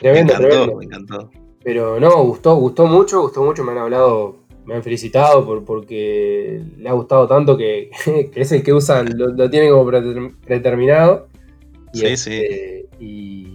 [0.00, 1.30] tremendo, me encantó, Me encantó.
[1.62, 6.62] Pero no, gustó, gustó mucho, gustó mucho, me han hablado me han felicitado por, porque
[6.78, 7.90] le ha gustado tanto que,
[8.32, 11.28] que es el que usan, lo, tienen como predeterminado.
[11.92, 13.04] Y sí, este, sí.
[13.04, 13.49] Y,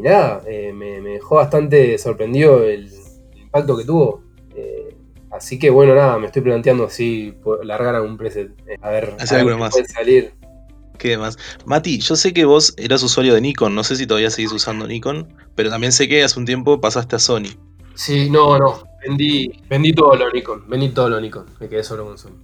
[0.00, 2.90] nada, eh, me, dejó bastante sorprendido el,
[3.36, 4.22] impacto que tuvo.
[4.56, 4.96] Eh,
[5.30, 8.50] así que bueno, nada, me estoy planteando si largar algún preset.
[8.66, 9.72] Eh, a ver, a ver más.
[9.72, 10.34] puede salir.
[10.98, 11.36] ¿Qué más?
[11.66, 14.86] Mati, yo sé que vos eras usuario de Nikon, no sé si todavía seguís usando
[14.86, 17.50] Nikon, pero también sé que hace un tiempo pasaste a Sony.
[17.94, 18.84] Sí, no, no.
[19.06, 20.68] Vendí, vendí todo lo Nikon.
[20.68, 21.46] Vendí todo lo Nikon.
[21.60, 22.38] Me quedé solo con Sony.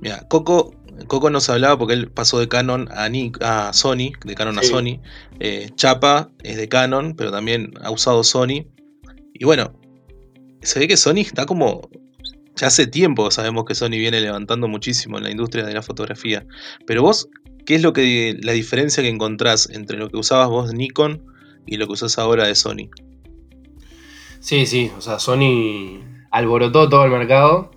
[0.00, 0.74] Mira, Coco,
[1.06, 3.08] Coco nos hablaba porque él pasó de Canon a,
[3.40, 5.00] a Sony, de Canon a Sony.
[5.40, 8.66] Eh, Chapa es de Canon, pero también ha usado Sony.
[9.34, 9.72] Y bueno,
[10.62, 11.88] se ve que Sony está como.
[12.56, 16.46] Ya hace tiempo sabemos que Sony viene levantando muchísimo en la industria de la fotografía.
[16.86, 17.28] Pero vos,
[17.64, 21.24] ¿qué es lo que la diferencia que encontrás entre lo que usabas vos de Nikon
[21.66, 22.90] y lo que usás ahora de Sony?
[24.40, 26.00] Sí, sí, o sea, Sony
[26.30, 27.70] alborotó todo el mercado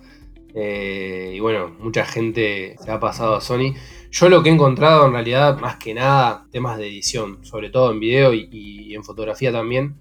[0.58, 3.74] eh, y bueno, mucha gente se ha pasado a Sony.
[4.10, 7.92] Yo lo que he encontrado en realidad, más que nada, temas de edición, sobre todo
[7.92, 9.96] en video y, en fotografía también,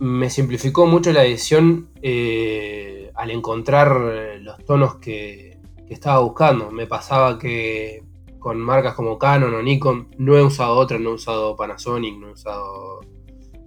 [0.00, 6.72] me simplificó mucho la edición eh, al encontrar los tonos que, que estaba buscando.
[6.72, 8.02] Me pasaba que
[8.40, 12.28] con marcas como Canon o Nikon, no he usado otra, no he usado Panasonic, no
[12.28, 13.00] he usado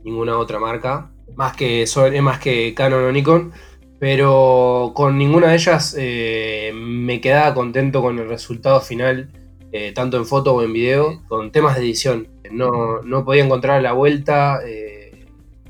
[0.04, 1.86] ninguna otra marca más que,
[2.22, 3.54] más que Canon o Nikon,
[4.00, 9.30] pero con ninguna de ellas eh, me quedaba contento con el resultado final,
[9.72, 12.28] eh, tanto en foto o en video, con temas de edición.
[12.52, 15.26] No, no podía encontrar la vuelta, eh,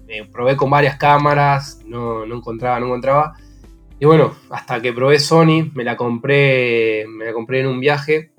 [0.08, 3.36] me probé con varias cámaras, no, no, encontraba, no encontraba.
[4.00, 8.32] Y bueno, hasta que probé Sony, me la compré, me la compré en un viaje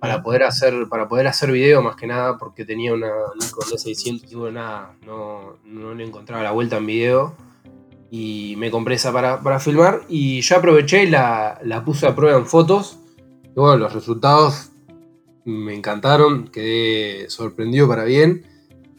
[0.00, 4.32] para poder hacer para poder hacer video más que nada porque tenía una Nikon D600
[4.32, 7.36] y bueno nada no, no le encontraba la vuelta en video
[8.14, 12.38] y me compré esa para, filmar y ya aproveché y la, la, puse a prueba
[12.38, 12.98] en fotos.
[13.42, 14.68] Y bueno los resultados
[15.46, 18.44] me encantaron quedé sorprendido para bien.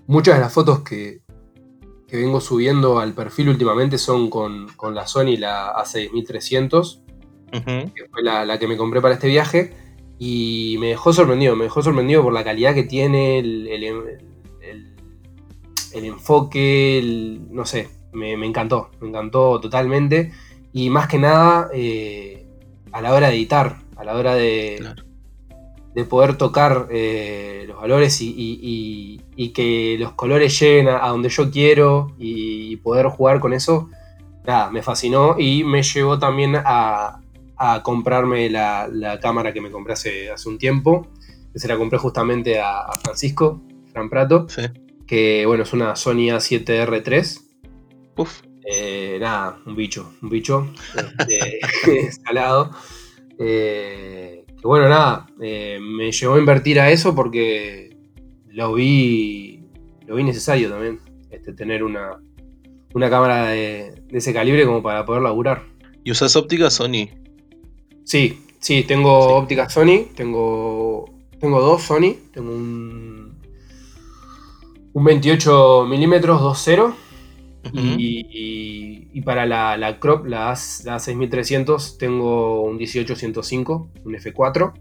[0.08, 1.21] Muchas de las fotos que,
[2.08, 7.02] que vengo subiendo al perfil últimamente son con, la Sony la A6300
[7.52, 9.76] que fue la, la que me compré para este viaje.
[10.17, 13.67] Y me dejó sorprendido, me dejó sorprendido por la calidad que tiene, el,
[15.93, 20.32] enfoque, no sé, me, encantó, me encantó totalmente.
[20.71, 22.45] Y más que nada, eh,
[22.91, 24.84] a la hora de editar, a la hora de,
[25.93, 29.21] de poder tocar eh, los valores y,
[29.54, 33.89] que los colores lleguen a, donde yo quiero y poder jugar con eso,
[34.45, 37.19] nada, me fascinó y me llevó también a,
[37.58, 41.08] a comprarme la, cámara que me compré hace, hace un tiempo.
[41.52, 44.47] Que se la compré justamente a, Francisco, Fran Prato.
[45.06, 47.41] Que bueno, es una Sony A7R3.
[48.15, 48.41] Uf.
[48.65, 51.60] Eh, nada, un bicho, un bicho este,
[52.08, 52.71] escalado.
[53.38, 57.97] Eh, que bueno, nada, eh, me llevó a invertir a eso porque
[58.47, 59.65] lo vi,
[60.06, 60.99] lo vi necesario también,
[61.32, 62.19] este, tener una,
[62.93, 65.63] una cámara de, de, ese calibre como para poder laburar.
[66.04, 67.10] ¿Y usas óptica Sony?
[68.06, 71.06] Sí, sí, tengo óptica Sony, tengo,
[71.39, 73.38] tengo dos Sony, tengo un,
[74.93, 77.02] un 28 milímetros 2.0
[77.71, 84.73] y, para la, la crop, la, 6300, tengo un 18105, un F4.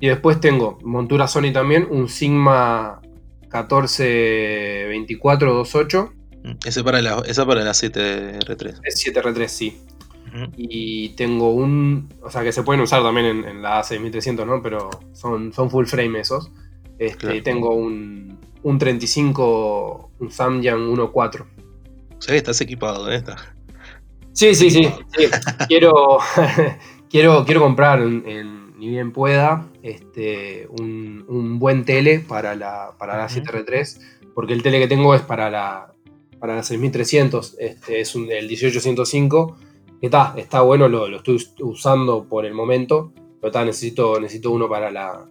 [0.00, 3.00] Y después tengo montura Sony también, un Sigma
[3.50, 6.12] 142428.
[6.64, 8.80] Ese para la, esa para la 7R3.
[8.82, 9.78] Es 7R3, sí.
[10.56, 12.08] Y tengo un.
[12.22, 14.62] O sea, que se pueden usar también en, la A6300, ¿no?
[14.62, 16.50] Pero son, son full frame esos.
[16.98, 21.44] Este, Tengo un, un 35, un Samyang 1.4.
[22.20, 23.36] O sea que estás equipado de esta.
[24.32, 24.88] Sí, sí, sí.
[25.66, 26.18] quiero,
[27.10, 34.00] quiero, quiero comprar, ni bien pueda, este, un, buen tele para la, para la 7R3.
[34.34, 35.92] Porque el tele que tengo es para la,
[36.38, 37.56] para la 6300.
[37.58, 39.56] Este, es un, el 1805
[40.00, 44.90] Está, está bueno, lo, estoy usando por el momento, pero está, necesito, necesito uno para
[44.90, 45.26] la,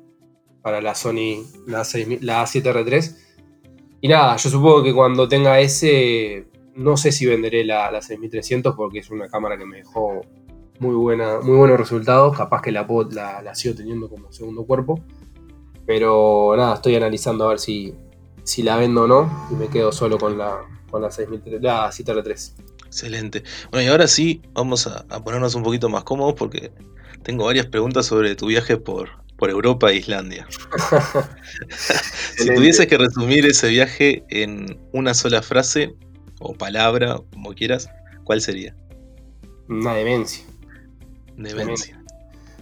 [0.62, 1.80] para la Sony, la,
[2.22, 3.18] la A7R3.
[4.02, 6.46] Y nada, yo supongo que cuando tenga ese,
[6.80, 10.22] no sé si venderé la, la 6300 porque es una cámara que me dejó
[10.80, 12.38] muy, buena, muy buenos resultados.
[12.38, 15.04] Capaz que la, la, la sigo teniendo como segundo cuerpo.
[15.86, 17.94] Pero nada, estoy analizando a ver si,
[18.44, 21.90] si la vendo o no y me quedo solo con la, con la, 6300, la
[21.90, 22.54] 7R3.
[22.86, 23.44] Excelente.
[23.72, 26.72] Bueno, y ahora sí, vamos a, ponernos un poquito más cómodos porque
[27.24, 30.48] tengo varias preguntas sobre tu viaje por, por Europa e Islandia.
[32.38, 35.94] si tuvieses que resumir ese viaje en una sola frase
[36.40, 37.90] o palabra, como quieras,
[38.24, 38.76] ¿cuál sería?
[39.68, 40.46] Una demencia.
[41.38, 42.02] Demencia.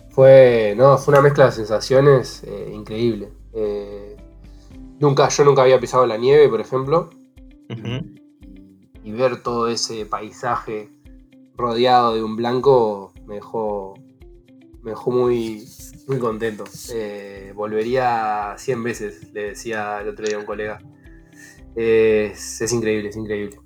[0.10, 3.30] Fue, no, fue una mezcla de sensaciones eh, increíble.
[3.54, 4.18] Eh,
[5.00, 7.10] nunca, yo nunca había pisado la nieve, por ejemplo
[9.08, 10.90] y ver todo ese paisaje
[11.56, 13.94] rodeado de un blanco me dejó,
[14.82, 15.66] me dejó muy,
[16.08, 16.66] muy contento.
[16.92, 20.80] Eh, volvería 100 veces, le decía el otro día a un colega.
[21.74, 23.60] Es, es increíble, es increíble.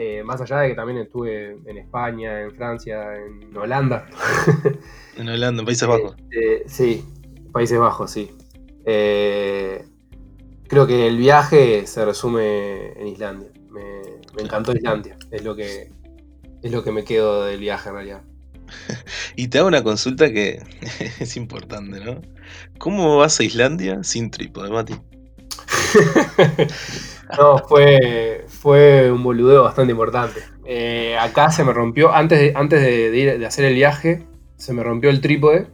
[0.00, 4.06] Eh, más allá de que también estuve en España, en Francia, en Holanda.
[5.16, 6.14] en Holanda, en Países Bajos.
[6.30, 7.04] Eh, sí,
[7.52, 8.30] Países Bajos, sí.
[8.84, 13.48] creo que el viaje se resume en Islandia.
[13.70, 14.02] Me,
[14.36, 15.16] me encantó Islandia.
[15.32, 15.90] Es lo que
[16.62, 18.22] es lo que me quedo del viaje en realidad.
[19.36, 20.62] y te hago una consulta que
[21.18, 22.22] es importante, ¿no?
[22.78, 24.94] ¿Cómo vas a Islandia sin trípode, Mati?
[27.36, 30.40] no, fue, fue un boludeo bastante importante.
[30.64, 35.10] Eh, acá se me rompió, antes, de, antes de, hacer el viaje, se me rompió
[35.10, 35.68] el trípode.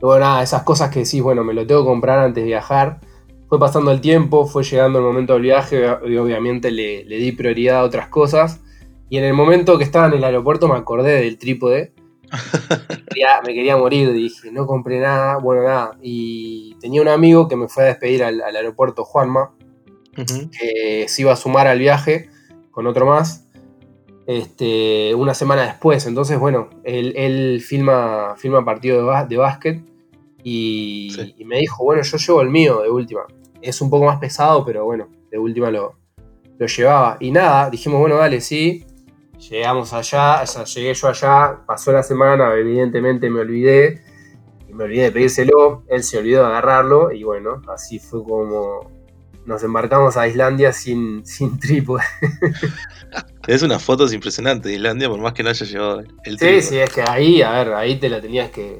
[0.00, 3.00] Luego nada, esas cosas que decís, bueno, me lo tengo que comprar antes de viajar.
[3.48, 7.32] Fue pasando el tiempo, fue llegando el momento del viaje y obviamente le, le di
[7.32, 8.60] prioridad a otras cosas.
[9.08, 11.94] Y en el momento que estaba en el aeropuerto me acordé del trípode.
[13.46, 15.96] me quería morir, dije, no compré nada, bueno, nada.
[16.02, 19.52] Y tenía un amigo que me fue a despedir al, aeropuerto, Juanma,
[20.26, 22.28] que se iba a sumar al viaje
[22.70, 23.44] con otro más.
[24.26, 29.82] Este, una semana después, entonces bueno, él, filma, filma partido de, de básquet
[30.42, 33.22] y, y, me dijo, bueno, yo llevo el mío de última.
[33.62, 35.96] Es un poco más pesado, pero bueno, de última lo,
[36.58, 37.16] lo llevaba.
[37.20, 38.84] Y nada, dijimos, bueno, dale, sí.
[39.50, 44.02] Llegamos allá, llegué yo allá, pasó la semana, evidentemente me olvidé,
[44.68, 48.97] y me olvidé de pedírselo, él se olvidó de agarrarlo, y bueno, así fue como
[49.48, 52.02] nos embarcamos a Islandia sin, sin trípode.
[53.48, 56.60] es unas fotos impresionantes de Islandia, por más que no haya llevado el trípode.
[56.60, 58.78] Sí, sí, es que ahí, a ver, ahí te la tenías que,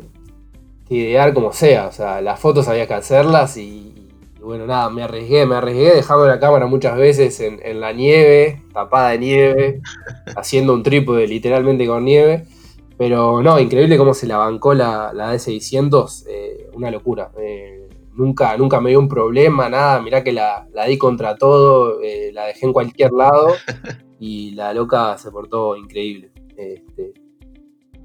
[0.86, 4.10] que idear como sea, o sea, las fotos había que hacerlas y,
[4.42, 9.10] bueno, nada, me arriesgué, me arriesgué dejando la cámara muchas veces en, la nieve, tapada
[9.10, 9.80] de nieve,
[10.36, 12.44] haciendo un trípode literalmente con nieve.
[12.98, 17.30] Pero no, increíble cómo se la bancó la, la D600, eh, una locura.
[17.40, 17.77] Eh,
[18.18, 22.46] nunca, nunca me dio un problema, nada, mirá que la, di contra todo, eh, la
[22.46, 23.54] dejé en cualquier lado
[24.20, 26.30] y la loca se portó increíble.
[26.56, 27.14] Este,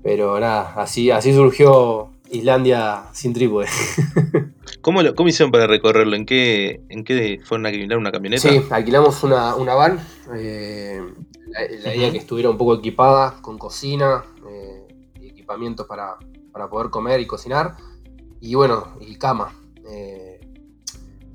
[0.04, 3.68] pero nada, así, así surgió Islandia sin trípode.
[4.82, 6.16] ¿Cómo, ¿Cómo, hicieron para recorrerlo?
[6.16, 8.50] ¿En qué, ¿En qué fueron a alquilar una camioneta?
[8.50, 10.00] Sí, alquilamos una, van.
[10.36, 11.02] Eh,
[11.84, 14.88] la, idea que estuviera un poco equipada con cocina eh,
[15.22, 16.18] y equipamientos para,
[16.70, 17.76] poder comer y cocinar.
[18.42, 19.54] Y bueno, y cama.
[19.90, 20.40] Eh,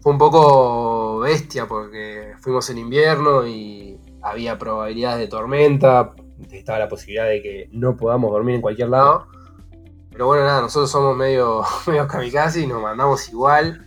[0.01, 6.15] fue un poco bestia porque fuimos en invierno y había probabilidades de tormenta.
[6.51, 9.27] Estaba la posibilidad de que no podamos dormir en cualquier lado.
[10.11, 12.07] Pero bueno, nada, nosotros somos medio, medio
[12.57, 13.87] y nos mandamos igual.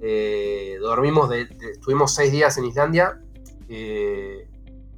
[0.00, 3.20] Eh, dormimos, de, estuvimos seis días en Islandia.
[3.68, 4.48] Eh,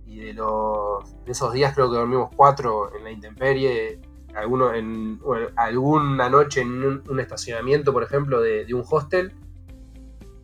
[0.07, 4.01] y de, los, de esos días creo que dormimos cuatro en la intemperie.
[4.34, 5.20] Alguno en,
[5.56, 9.32] alguna noche en un, estacionamiento, por ejemplo, de, un hostel.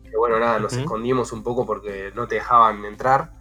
[0.03, 3.31] Que bueno, nada, nos escondimos un poco porque no te dejaban entrar.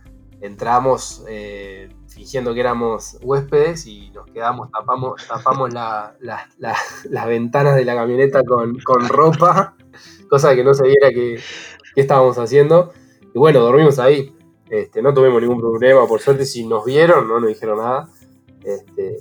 [0.41, 7.95] Entramos, eh, fingiendo que éramos huéspedes y nos quedamos, tapamos, tapamos las ventanas de la
[7.95, 9.77] camioneta con, ropa,
[10.29, 11.41] cosa que no se viera que,
[11.95, 12.93] estábamos haciendo.
[13.35, 14.35] Y bueno, dormimos ahí.
[14.69, 18.09] Este, no tuvimos ningún problema, por suerte si nos vieron, no nos dijeron nada.
[18.65, 19.19] Este,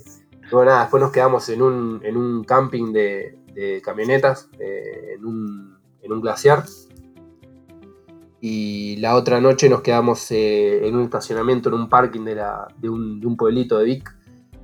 [0.52, 3.38] bueno, nada, después nos quedamos en un, en un camping de,
[3.84, 6.66] camionetas, eh, en, un, en un glaciar
[8.48, 12.68] y la otra noche nos quedamos eh, en un estacionamiento, en un parking de, la,
[12.78, 14.16] de, un, de un, pueblito de Vic.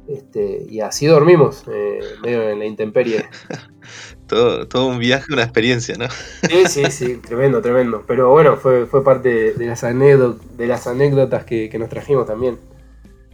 [0.08, 3.26] Este, y así dormimos, eh, medio en la intemperie.
[4.28, 6.06] todo, todo un viaje, una experiencia, ¿no?
[6.48, 8.04] sí, sí, sí, tremendo, tremendo.
[8.06, 12.28] Pero bueno, fue, fue parte de las, anécdotas, de las anécdotas que, que nos trajimos
[12.28, 12.60] también.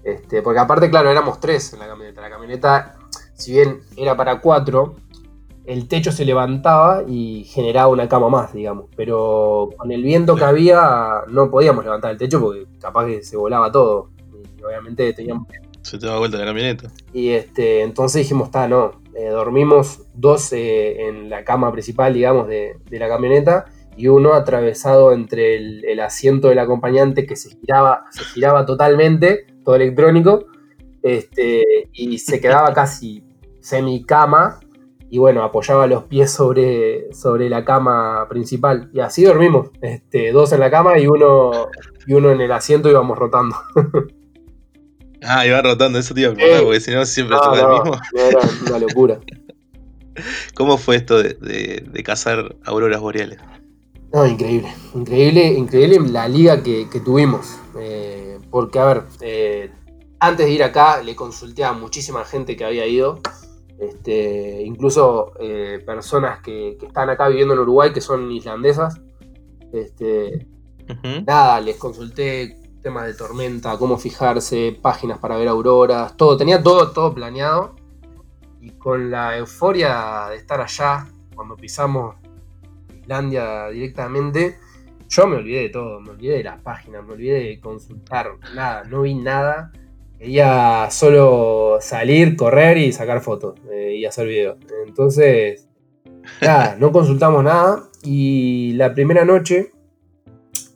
[0.07, 2.21] Este, porque aparte, claro, éramos tres en la camioneta.
[2.21, 2.95] La camioneta,
[3.33, 4.95] si bien era para cuatro,
[5.65, 8.85] el techo se levantaba y generaba una cama más, digamos.
[8.95, 13.35] Pero con el viento que había no podíamos levantar el techo porque capaz que se
[13.35, 14.11] volaba todo.
[14.57, 15.49] Y obviamente teníamos...
[15.81, 16.89] Se te daba vuelta la camioneta.
[17.11, 19.01] Y este, entonces dijimos, está, no.
[19.13, 23.65] Eh, dormimos dos eh, en la cama principal, digamos, de, la camioneta
[23.97, 29.75] y uno atravesado entre el, asiento del acompañante que se giraba, se giraba totalmente, todo
[29.75, 30.45] electrónico,
[31.03, 33.21] este, y se quedaba casi
[33.59, 34.61] semi cama
[35.09, 38.89] y bueno, apoyaba los pies sobre, sobre la cama principal.
[38.93, 41.67] Y así dormimos, este, dos en la cama y uno,
[42.05, 43.57] y uno en el asiento íbamos rotando.
[45.23, 47.99] ah, iba rotando, eso tío, porque si no siempre no, el mismo.
[48.13, 48.39] Era
[48.69, 49.19] una locura.
[50.55, 53.39] ¿Cómo fue esto de, cazar auroras boreales?
[54.13, 57.59] No, increíble, increíble, increíble la liga que, tuvimos.
[57.77, 59.71] Eh, porque, a ver, eh,
[60.19, 63.19] antes de ir acá le consulté a muchísima gente que había ido
[63.79, 68.99] Este, incluso eh, personas que, están acá viviendo en Uruguay, que son islandesas.
[69.71, 70.47] Este,
[71.25, 76.91] Nada, les consulté temas de tormenta, cómo fijarse, páginas para ver auroras, todo, tenía todo,
[76.91, 77.75] todo planeado.
[78.61, 82.15] Y con la euforia de estar allá, cuando pisamos
[83.01, 84.57] Islandia directamente,
[85.09, 88.83] yo me olvidé de todo, me olvidé de las páginas, me olvidé de consultar, nada,
[88.83, 89.71] no vi nada.
[90.17, 94.57] Quería solo salir, correr y sacar fotos eh, y hacer videos.
[94.85, 95.69] Entonces,
[96.41, 97.83] nada, no consultamos nada.
[98.03, 99.71] Y la primera noche,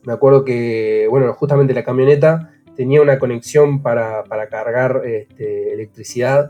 [0.04, 6.50] me acuerdo que, bueno, justamente la camioneta tenía una conexión para, cargar este, electricidad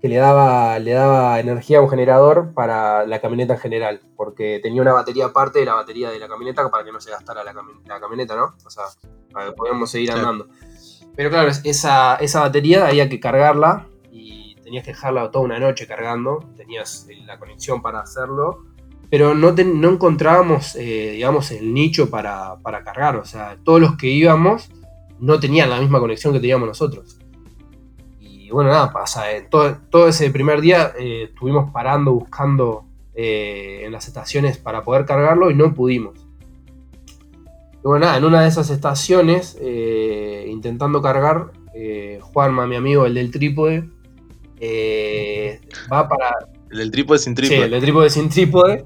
[0.00, 4.58] que le daba, le daba energía a un generador para la camioneta en general, porque
[4.62, 7.44] tenía una batería aparte de la batería de la camioneta para que no se gastara
[7.44, 7.52] la,
[8.00, 8.54] camioneta, ¿no?
[8.64, 8.84] O sea,
[9.30, 10.48] para que podamos seguir andando.
[11.14, 15.86] Pero claro, esa, esa batería había que cargarla y tenías que dejarla toda una noche
[15.86, 18.64] cargando, tenías la conexión para hacerlo,
[19.10, 23.96] pero no, no encontrábamos, eh, digamos, el nicho para, para cargar, o sea, todos los
[23.98, 24.70] que íbamos
[25.18, 27.19] no tenían la misma conexión que teníamos nosotros.
[28.50, 29.26] Y bueno, nada, pasa.
[29.48, 32.84] todo, todo, ese primer día eh, estuvimos parando, buscando
[33.14, 36.18] eh, en las estaciones para poder cargarlo y no pudimos.
[37.74, 41.52] Y bueno, nada, en una de esas estaciones, eh, intentando cargar,
[42.20, 43.88] Juanma, mi amigo, el del trípode,
[45.90, 46.34] va para.
[46.72, 47.56] El del trípode sin trípode.
[47.56, 48.84] Sí, el del trípode sin trípode.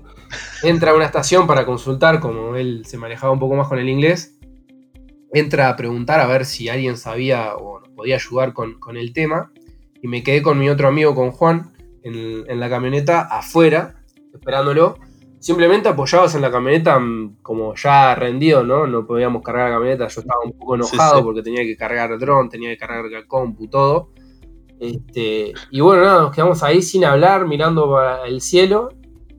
[0.62, 3.88] Entra a una estación para consultar, como él se manejaba un poco más con el
[3.88, 4.38] inglés.
[5.32, 9.52] Entra a preguntar a ver si alguien sabía o podía ayudar con, el tema.
[10.02, 11.72] Y me quedé con mi otro amigo, con Juan,
[12.02, 14.98] en, la camioneta afuera, esperándolo.
[15.38, 18.86] Simplemente apoyados en la camioneta, mm, como ya rendido, ¿no?
[18.86, 20.08] No podíamos cargar la camioneta.
[20.08, 23.68] Yo estaba un poco enojado porque tenía que cargar dron, tenía que cargar el compu,
[23.68, 24.10] todo.
[24.80, 28.90] Este, y bueno, nada, nos quedamos ahí sin hablar, mirando para el cielo.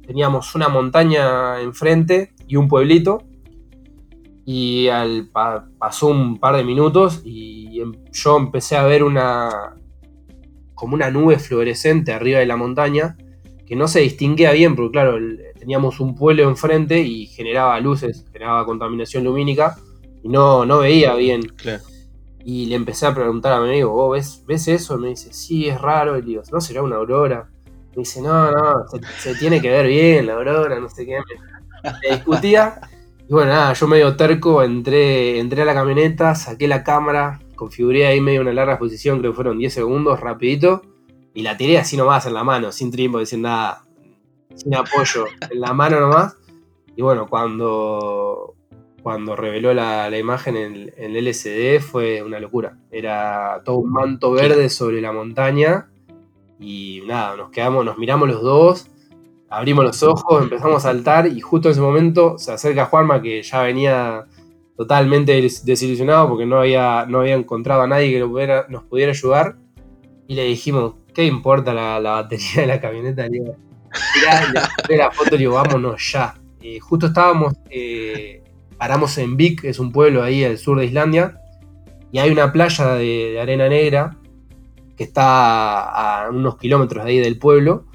[0.05, 3.23] Teníamos una montaña enfrente y un pueblito.
[4.45, 5.29] Y al,
[5.79, 9.75] pasó un par de minutos y em, yo empecé a ver una
[10.75, 13.17] como una nube fluorescente arriba de la montaña
[13.65, 15.17] que no se distinguía bien porque claro,
[15.57, 19.77] teníamos un pueblo enfrente y generaba luces, generaba contaminación lumínica
[20.21, 21.41] y no, no veía bien.
[22.43, 24.97] Y le empecé a preguntar a mi amigo, ¿vos ves, ves eso?
[24.97, 26.17] me dice, sí, es raro.
[26.17, 27.49] Y digo, ¿no será una aurora?
[27.95, 28.85] Me dice, no, no,
[29.17, 31.17] se, tiene que ver bien la aurora, no sé qué.
[31.83, 32.79] Me, discutía.
[33.27, 38.05] Y bueno, nada, yo medio terco, entré, entré a la camioneta, saqué la cámara, configuré
[38.05, 40.83] ahí medio una larga exposición, creo que fueron 10 segundos, rapidito,
[41.33, 43.83] y la tiré así nomás en la mano, sin trimbo, sin nada,
[44.53, 46.37] sin apoyo, en la mano nomás.
[46.95, 48.53] Y bueno, cuando,
[49.01, 52.77] cuando reveló la, imagen en, el LCD fue una locura.
[52.91, 55.89] Era todo un manto verde sobre la montaña
[56.59, 58.91] y nada, nos quedamos, nos miramos los dos
[59.49, 63.41] abrimos los ojos, empezamos a saltar y justo en ese momento se acerca Juanma que
[63.41, 64.25] ya venía
[64.75, 65.33] totalmente
[65.63, 68.19] desilusionado porque no había, no había encontrado a nadie que
[68.69, 69.55] nos pudiera ayudar
[70.27, 73.23] y le dijimos, ¿qué importa la, batería de la camioneta?
[73.23, 73.55] Le digo,
[74.15, 76.35] mirá, la foto, le digo, vámonos ya.
[76.61, 78.43] Eh, justo estábamos, eh,
[78.77, 81.39] paramos en Vik, es un pueblo ahí al sur de Islandia,
[82.11, 84.17] y hay una playa de arena negra
[84.97, 87.85] que está a unos kilómetros de ahí del pueblo,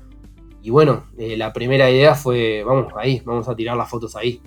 [0.62, 4.42] y bueno, eh, la primera idea fue, vamos ahí, vamos a tirar las fotos ahí.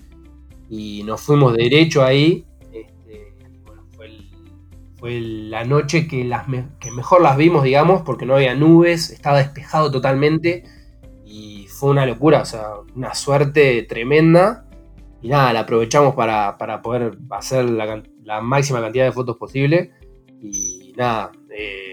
[0.70, 2.45] Y nos fuimos derecho ahí.
[2.72, 3.34] Este,
[3.66, 3.84] bueno,
[4.99, 6.45] fue, la noche que, las
[6.80, 10.64] que mejor las vimos, digamos, porque no había nubes, estaba despejado totalmente.
[11.26, 14.68] Y fue una locura, o sea, una suerte tremenda.
[15.22, 19.91] Y nada, la aprovechamos para, poder hacer la, máxima cantidad de fotos posible.
[20.41, 21.93] Y nada, eh,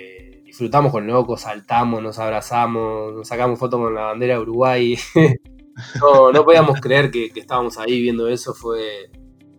[0.61, 4.95] disfrutamos con locos, saltamos, nos abrazamos, nos sacamos fotos con la bandera de Uruguay.
[6.03, 9.11] no, no podíamos creer que, estábamos ahí viendo eso, fue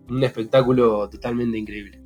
[0.08, 2.00] un espectáculo totalmente increíble.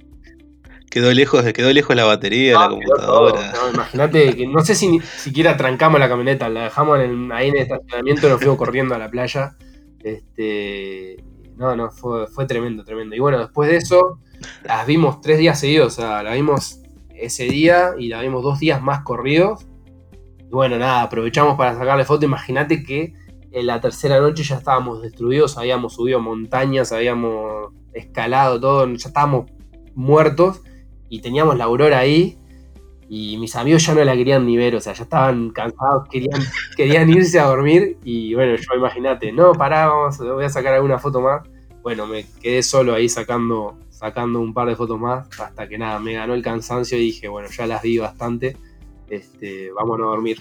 [0.90, 3.52] Quedó lejos, quedó lejos la batería, la computadora.
[3.52, 7.56] No, imagínate que no sé si ni siquiera trancamos la camioneta, la dejamos ahí en
[7.56, 9.56] el estacionamiento y nos fuimos corriendo a la playa.
[10.02, 11.22] Este,
[11.56, 13.14] no, no, fue, fue tremendo, tremendo.
[13.14, 14.20] Y bueno, después de eso,
[14.64, 16.80] las vimos tres días seguidos, o sea, la vimos
[17.18, 19.66] ese día y la vimos dos días más corridos.
[20.40, 22.24] Y bueno, nada, aprovechamos para sacarle foto.
[22.24, 23.14] Imagínate que
[23.52, 29.50] en la tercera noche ya estábamos destruidos, habíamos subido montañas, habíamos escalado todo, ya estábamos
[29.94, 30.60] muertos
[31.08, 32.38] y teníamos la aurora ahí.
[33.08, 36.40] Y mis amigos ya no la querían ni ver, o sea, ya estaban cansados, querían,
[36.76, 37.98] querían irse a dormir.
[38.04, 41.48] Y bueno, yo imagínate, no, pará, vamos, voy a sacar alguna foto más.
[41.82, 45.98] Bueno, me quedé solo ahí sacando sacando un par de fotos más, hasta que nada,
[45.98, 48.56] me ganó el cansancio y dije, bueno, ya las vi bastante,
[49.08, 50.38] este, vámonos a dormir.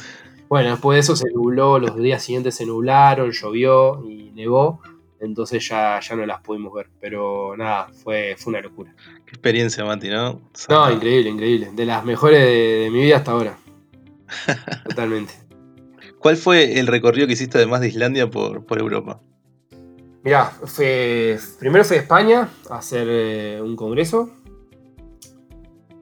[0.49, 4.82] Bueno, después de eso se nubló, los días siguientes se nublaron, llovió y nevó,
[5.22, 6.89] entonces ya, ya no las pudimos ver.
[6.99, 8.93] Pero nada, fue, fue una locura.
[9.26, 10.41] Qué experiencia, Mati, ¿no?
[10.70, 11.72] no, increíble, increíble.
[11.74, 13.58] De las mejores de, mi vida hasta ahora.
[14.89, 15.34] Totalmente.
[16.20, 19.22] ¿Cuál fue el recorrido que hiciste además de Islandia por, Europa?
[20.26, 20.52] Mirá,
[21.60, 24.32] primero fui a España a hacer eh, un congreso.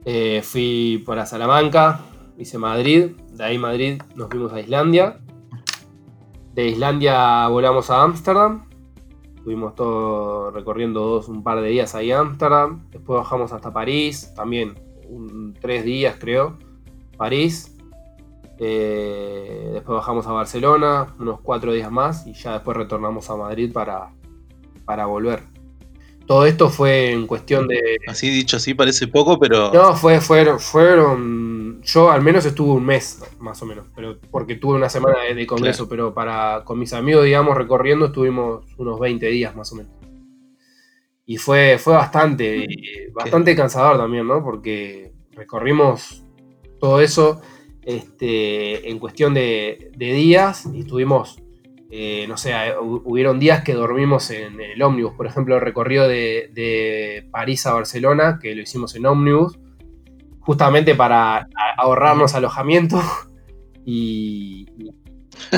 [0.06, 2.00] Eh, fui para Salamanca,
[2.38, 5.20] hice Madrid, de ahí Madrid nos fuimos a Islandia.
[6.54, 8.66] De Islandia volamos a Ámsterdam.
[9.36, 12.88] Estuvimos todo recorriendo dos, un par de días ahí a Ámsterdam.
[12.92, 14.72] Después bajamos hasta París, también
[15.60, 16.56] tres días creo.
[17.18, 17.73] París.
[18.58, 22.26] Eh, después bajamos a Barcelona, unos cuatro días más.
[22.26, 24.10] Y ya después retornamos a Madrid para,
[24.84, 25.54] para volver.
[26.26, 27.98] Todo esto fue en cuestión de.
[28.06, 29.70] Así dicho, así parece poco, pero.
[29.72, 31.82] No, fue, fueron, fueron.
[31.82, 33.86] Yo al menos estuve un mes, más o menos.
[33.94, 38.64] Pero porque tuve una semana de, congreso, pero para con mis amigos, digamos, recorriendo, estuvimos
[38.78, 39.92] unos 20 días más o menos.
[41.26, 42.66] Y fue, fue bastante,
[43.12, 44.42] bastante cansador también, ¿no?
[44.42, 46.22] Porque recorrimos
[46.80, 47.40] todo eso
[47.84, 51.38] este, en cuestión de, días estuvimos
[51.96, 55.12] eh, no sé, hubieron días que dormimos en, el ómnibus.
[55.12, 59.60] Por ejemplo, el recorrido de, París a Barcelona, que lo hicimos en ómnibus,
[60.40, 63.00] justamente para ahorrarnos alojamiento.
[63.86, 64.66] Y,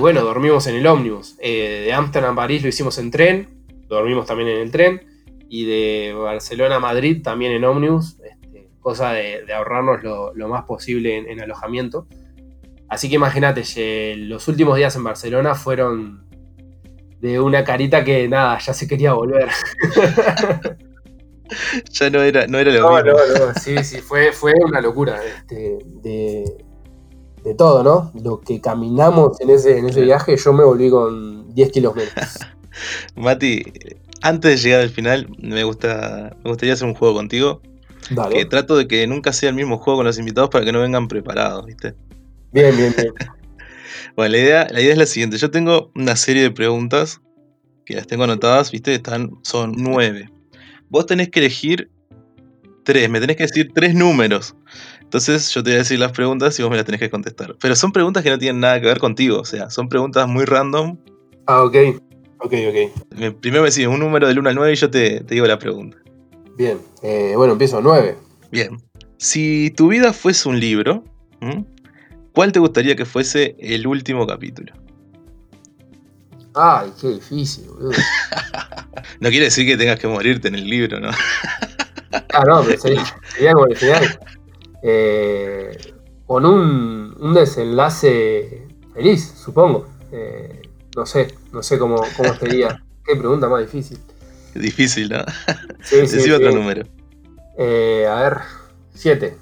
[0.00, 1.36] bueno, dormimos en el ómnibus.
[1.40, 3.48] Eh, de Ámsterdam a París lo hicimos en tren,
[3.86, 5.00] dormimos también en el tren.
[5.48, 8.18] Y de Barcelona a Madrid también en ómnibus,
[8.86, 12.06] cosa de, ahorrarnos lo, más posible en alojamiento.
[12.88, 13.64] Así que imagínate,
[14.16, 16.24] los últimos días en Barcelona fueron
[17.20, 19.48] de una carita que nada, ya se quería volver.
[21.90, 23.02] ya no era, no era lo mismo.
[23.02, 26.44] No, no, sí, sí, fue, fue una locura este, de,
[27.42, 28.12] de, todo, ¿no?
[28.22, 32.14] Lo que caminamos en ese, en ese viaje, yo me volví con 10 kilos menos.
[33.16, 33.64] Mati,
[34.22, 37.62] antes de llegar al final, me, gusta, me gustaría hacer un juego contigo.
[38.10, 38.34] Dale.
[38.34, 40.80] Que trato de que nunca sea el mismo juego con los invitados para que no
[40.80, 41.94] vengan preparados, ¿viste?
[42.52, 43.12] Bien, bien, bien.
[44.14, 45.36] Bueno, la idea, la idea es la siguiente.
[45.36, 47.20] Yo tengo una serie de preguntas
[47.84, 48.94] que las tengo anotadas, ¿viste?
[48.94, 50.30] Están, son nueve.
[50.88, 51.90] Vos tenés que elegir
[52.84, 54.54] tres, me tenés que decir tres números.
[55.02, 57.56] Entonces yo te voy a decir las preguntas y vos me las tenés que contestar.
[57.60, 60.44] Pero son preguntas que no tienen nada que ver contigo, o sea, son preguntas muy
[60.44, 60.96] random.
[61.46, 61.76] Ah, ok.
[62.38, 63.40] Ok, ok.
[63.40, 65.98] Primero me decís un número del 1 al 9 y yo te, digo la pregunta.
[66.56, 68.16] Bien, eh, bueno, empiezo 9.
[68.50, 68.82] Bien.
[69.18, 71.04] Si tu vida fuese un libro,
[72.36, 74.72] ¿Cuál te gustaría que fuese el último capítulo?
[76.54, 77.92] Ay, qué difícil, boludo.
[79.20, 81.08] no quiere decir que tengas que morirte en el libro, ¿no?
[82.12, 84.20] ah, no, pero sería, como el final.
[84.82, 85.94] Eh,
[86.26, 89.86] con un, un, desenlace feliz, supongo.
[90.12, 90.60] Eh,
[90.94, 92.82] no sé, no sé cómo, cómo sería.
[93.02, 93.98] Qué pregunta más difícil.
[94.60, 95.24] Difícil, ¿no?
[95.82, 96.84] Sí, sí, otro número.
[97.58, 98.38] Eh, a ver,
[98.94, 99.36] siete.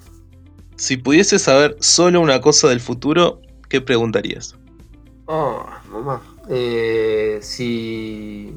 [0.77, 4.57] Si pudieses saber solo una cosa del futuro, ¿qué preguntarías?
[5.27, 6.23] Oh, mamá.
[6.49, 8.55] Eh, si.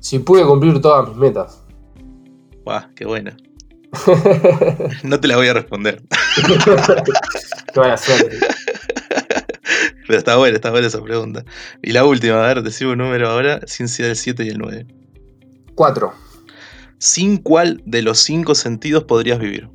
[0.00, 1.62] Si pude cumplir todas mis metas.
[2.64, 3.36] Guau, qué buena.
[5.02, 6.02] no te la voy a responder.
[7.72, 8.38] qué buena suerte.
[10.06, 11.44] Pero está buena, está buena esa pregunta.
[11.82, 14.58] Y la última, a ver, decimos un número ahora, sin ser el 7 y el
[14.58, 14.86] 9.
[15.76, 16.12] 4.
[16.98, 19.68] ¿Sin cuál de los cinco sentidos podrías vivir?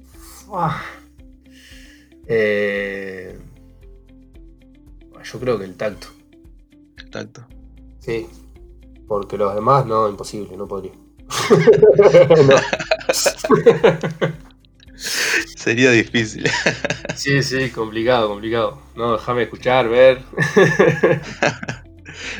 [2.27, 3.39] Eh,
[5.23, 6.07] yo creo que el tacto.
[6.97, 7.45] El tacto.
[7.99, 8.27] Sí.
[9.07, 10.91] Porque los demás, no, imposible, no podría.
[15.55, 16.49] Sería difícil.
[17.15, 18.81] sí, sí, complicado, complicado.
[18.95, 20.21] No, déjame escuchar, ver.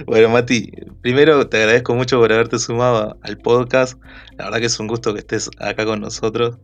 [0.06, 4.00] bueno, Mati, primero te agradezco mucho por haberte sumado al podcast.
[4.38, 6.58] La verdad que es un gusto que estés acá con nosotros.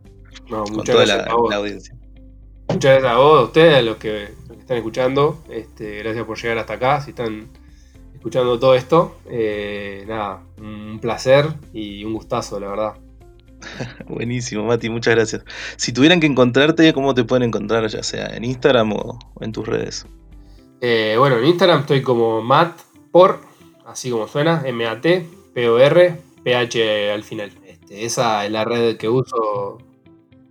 [0.48, 1.24] con toda la
[1.56, 1.94] audiencia.
[2.68, 4.28] Muchas gracias a vos, a ustedes, a los que,
[4.60, 5.42] están escuchando.
[5.48, 7.00] Este, gracias por llegar hasta acá.
[7.00, 7.48] Si están
[8.14, 12.94] escuchando todo esto, eh, nada, un placer y un gustazo, la verdad.
[14.08, 15.44] Buenísimo, Mati, muchas gracias.
[15.76, 19.66] Si tuvieran que encontrarte, ¿cómo te pueden encontrar, ya sea en Instagram o en tus
[19.66, 20.06] redes?
[20.80, 22.78] Eh, bueno, en Instagram estoy como Matt
[23.10, 23.40] por,
[23.86, 27.50] así como suena, M-A-T, P-O-R, P-H al final.
[27.64, 29.78] Este, esa es la red que uso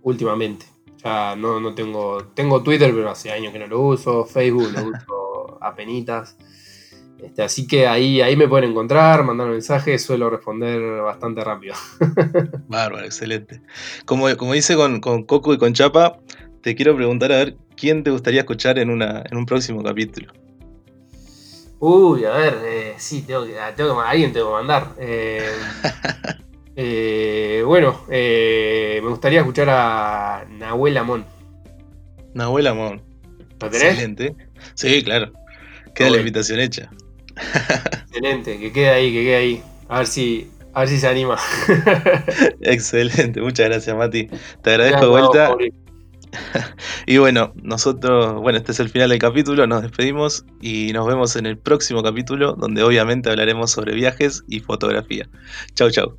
[0.02, 0.66] últimamente.
[1.04, 2.24] Ya no, no tengo.
[2.34, 4.24] Tengo Twitter, pero hace años que no lo uso.
[4.24, 6.36] Facebook lo uso a penitas.
[7.22, 11.74] Este, así que ahí, ahí me pueden encontrar, mandar mensajes, suelo responder bastante rápido.
[12.68, 13.60] Bárbaro, excelente.
[14.04, 16.20] Como, como dice con, con, Coco y con Chapa,
[16.62, 20.32] te quiero preguntar a ver quién te gustaría escuchar en, una, en un próximo capítulo.
[21.80, 24.88] Uy, a ver, eh, sí, tengo que, ah, tengo que- a alguien tengo que mandar.
[24.98, 25.52] Eh,
[26.76, 31.24] eh, bueno, eh, me gustaría escuchar a Nahuel Amón.
[32.34, 33.02] Nahuel Amón.
[33.60, 33.82] ¿Lo tenés?
[33.92, 34.34] Excelente.
[34.74, 35.32] Sí, claro.
[35.94, 36.90] Queda la invitación hecha.
[38.06, 39.62] Excelente, que quede ahí, que quede ahí.
[39.88, 41.38] A ver si, a ver si se anima.
[42.60, 43.40] Excelente.
[43.40, 44.28] Muchas gracias, Mati.
[44.62, 45.56] Te agradezco de vuelta.
[47.06, 51.36] Y bueno, nosotros, bueno, este es el final del capítulo, nos despedimos y nos vemos
[51.36, 55.28] en el próximo capítulo donde obviamente hablaremos sobre viajes y fotografía.
[55.74, 56.16] Chau, chau.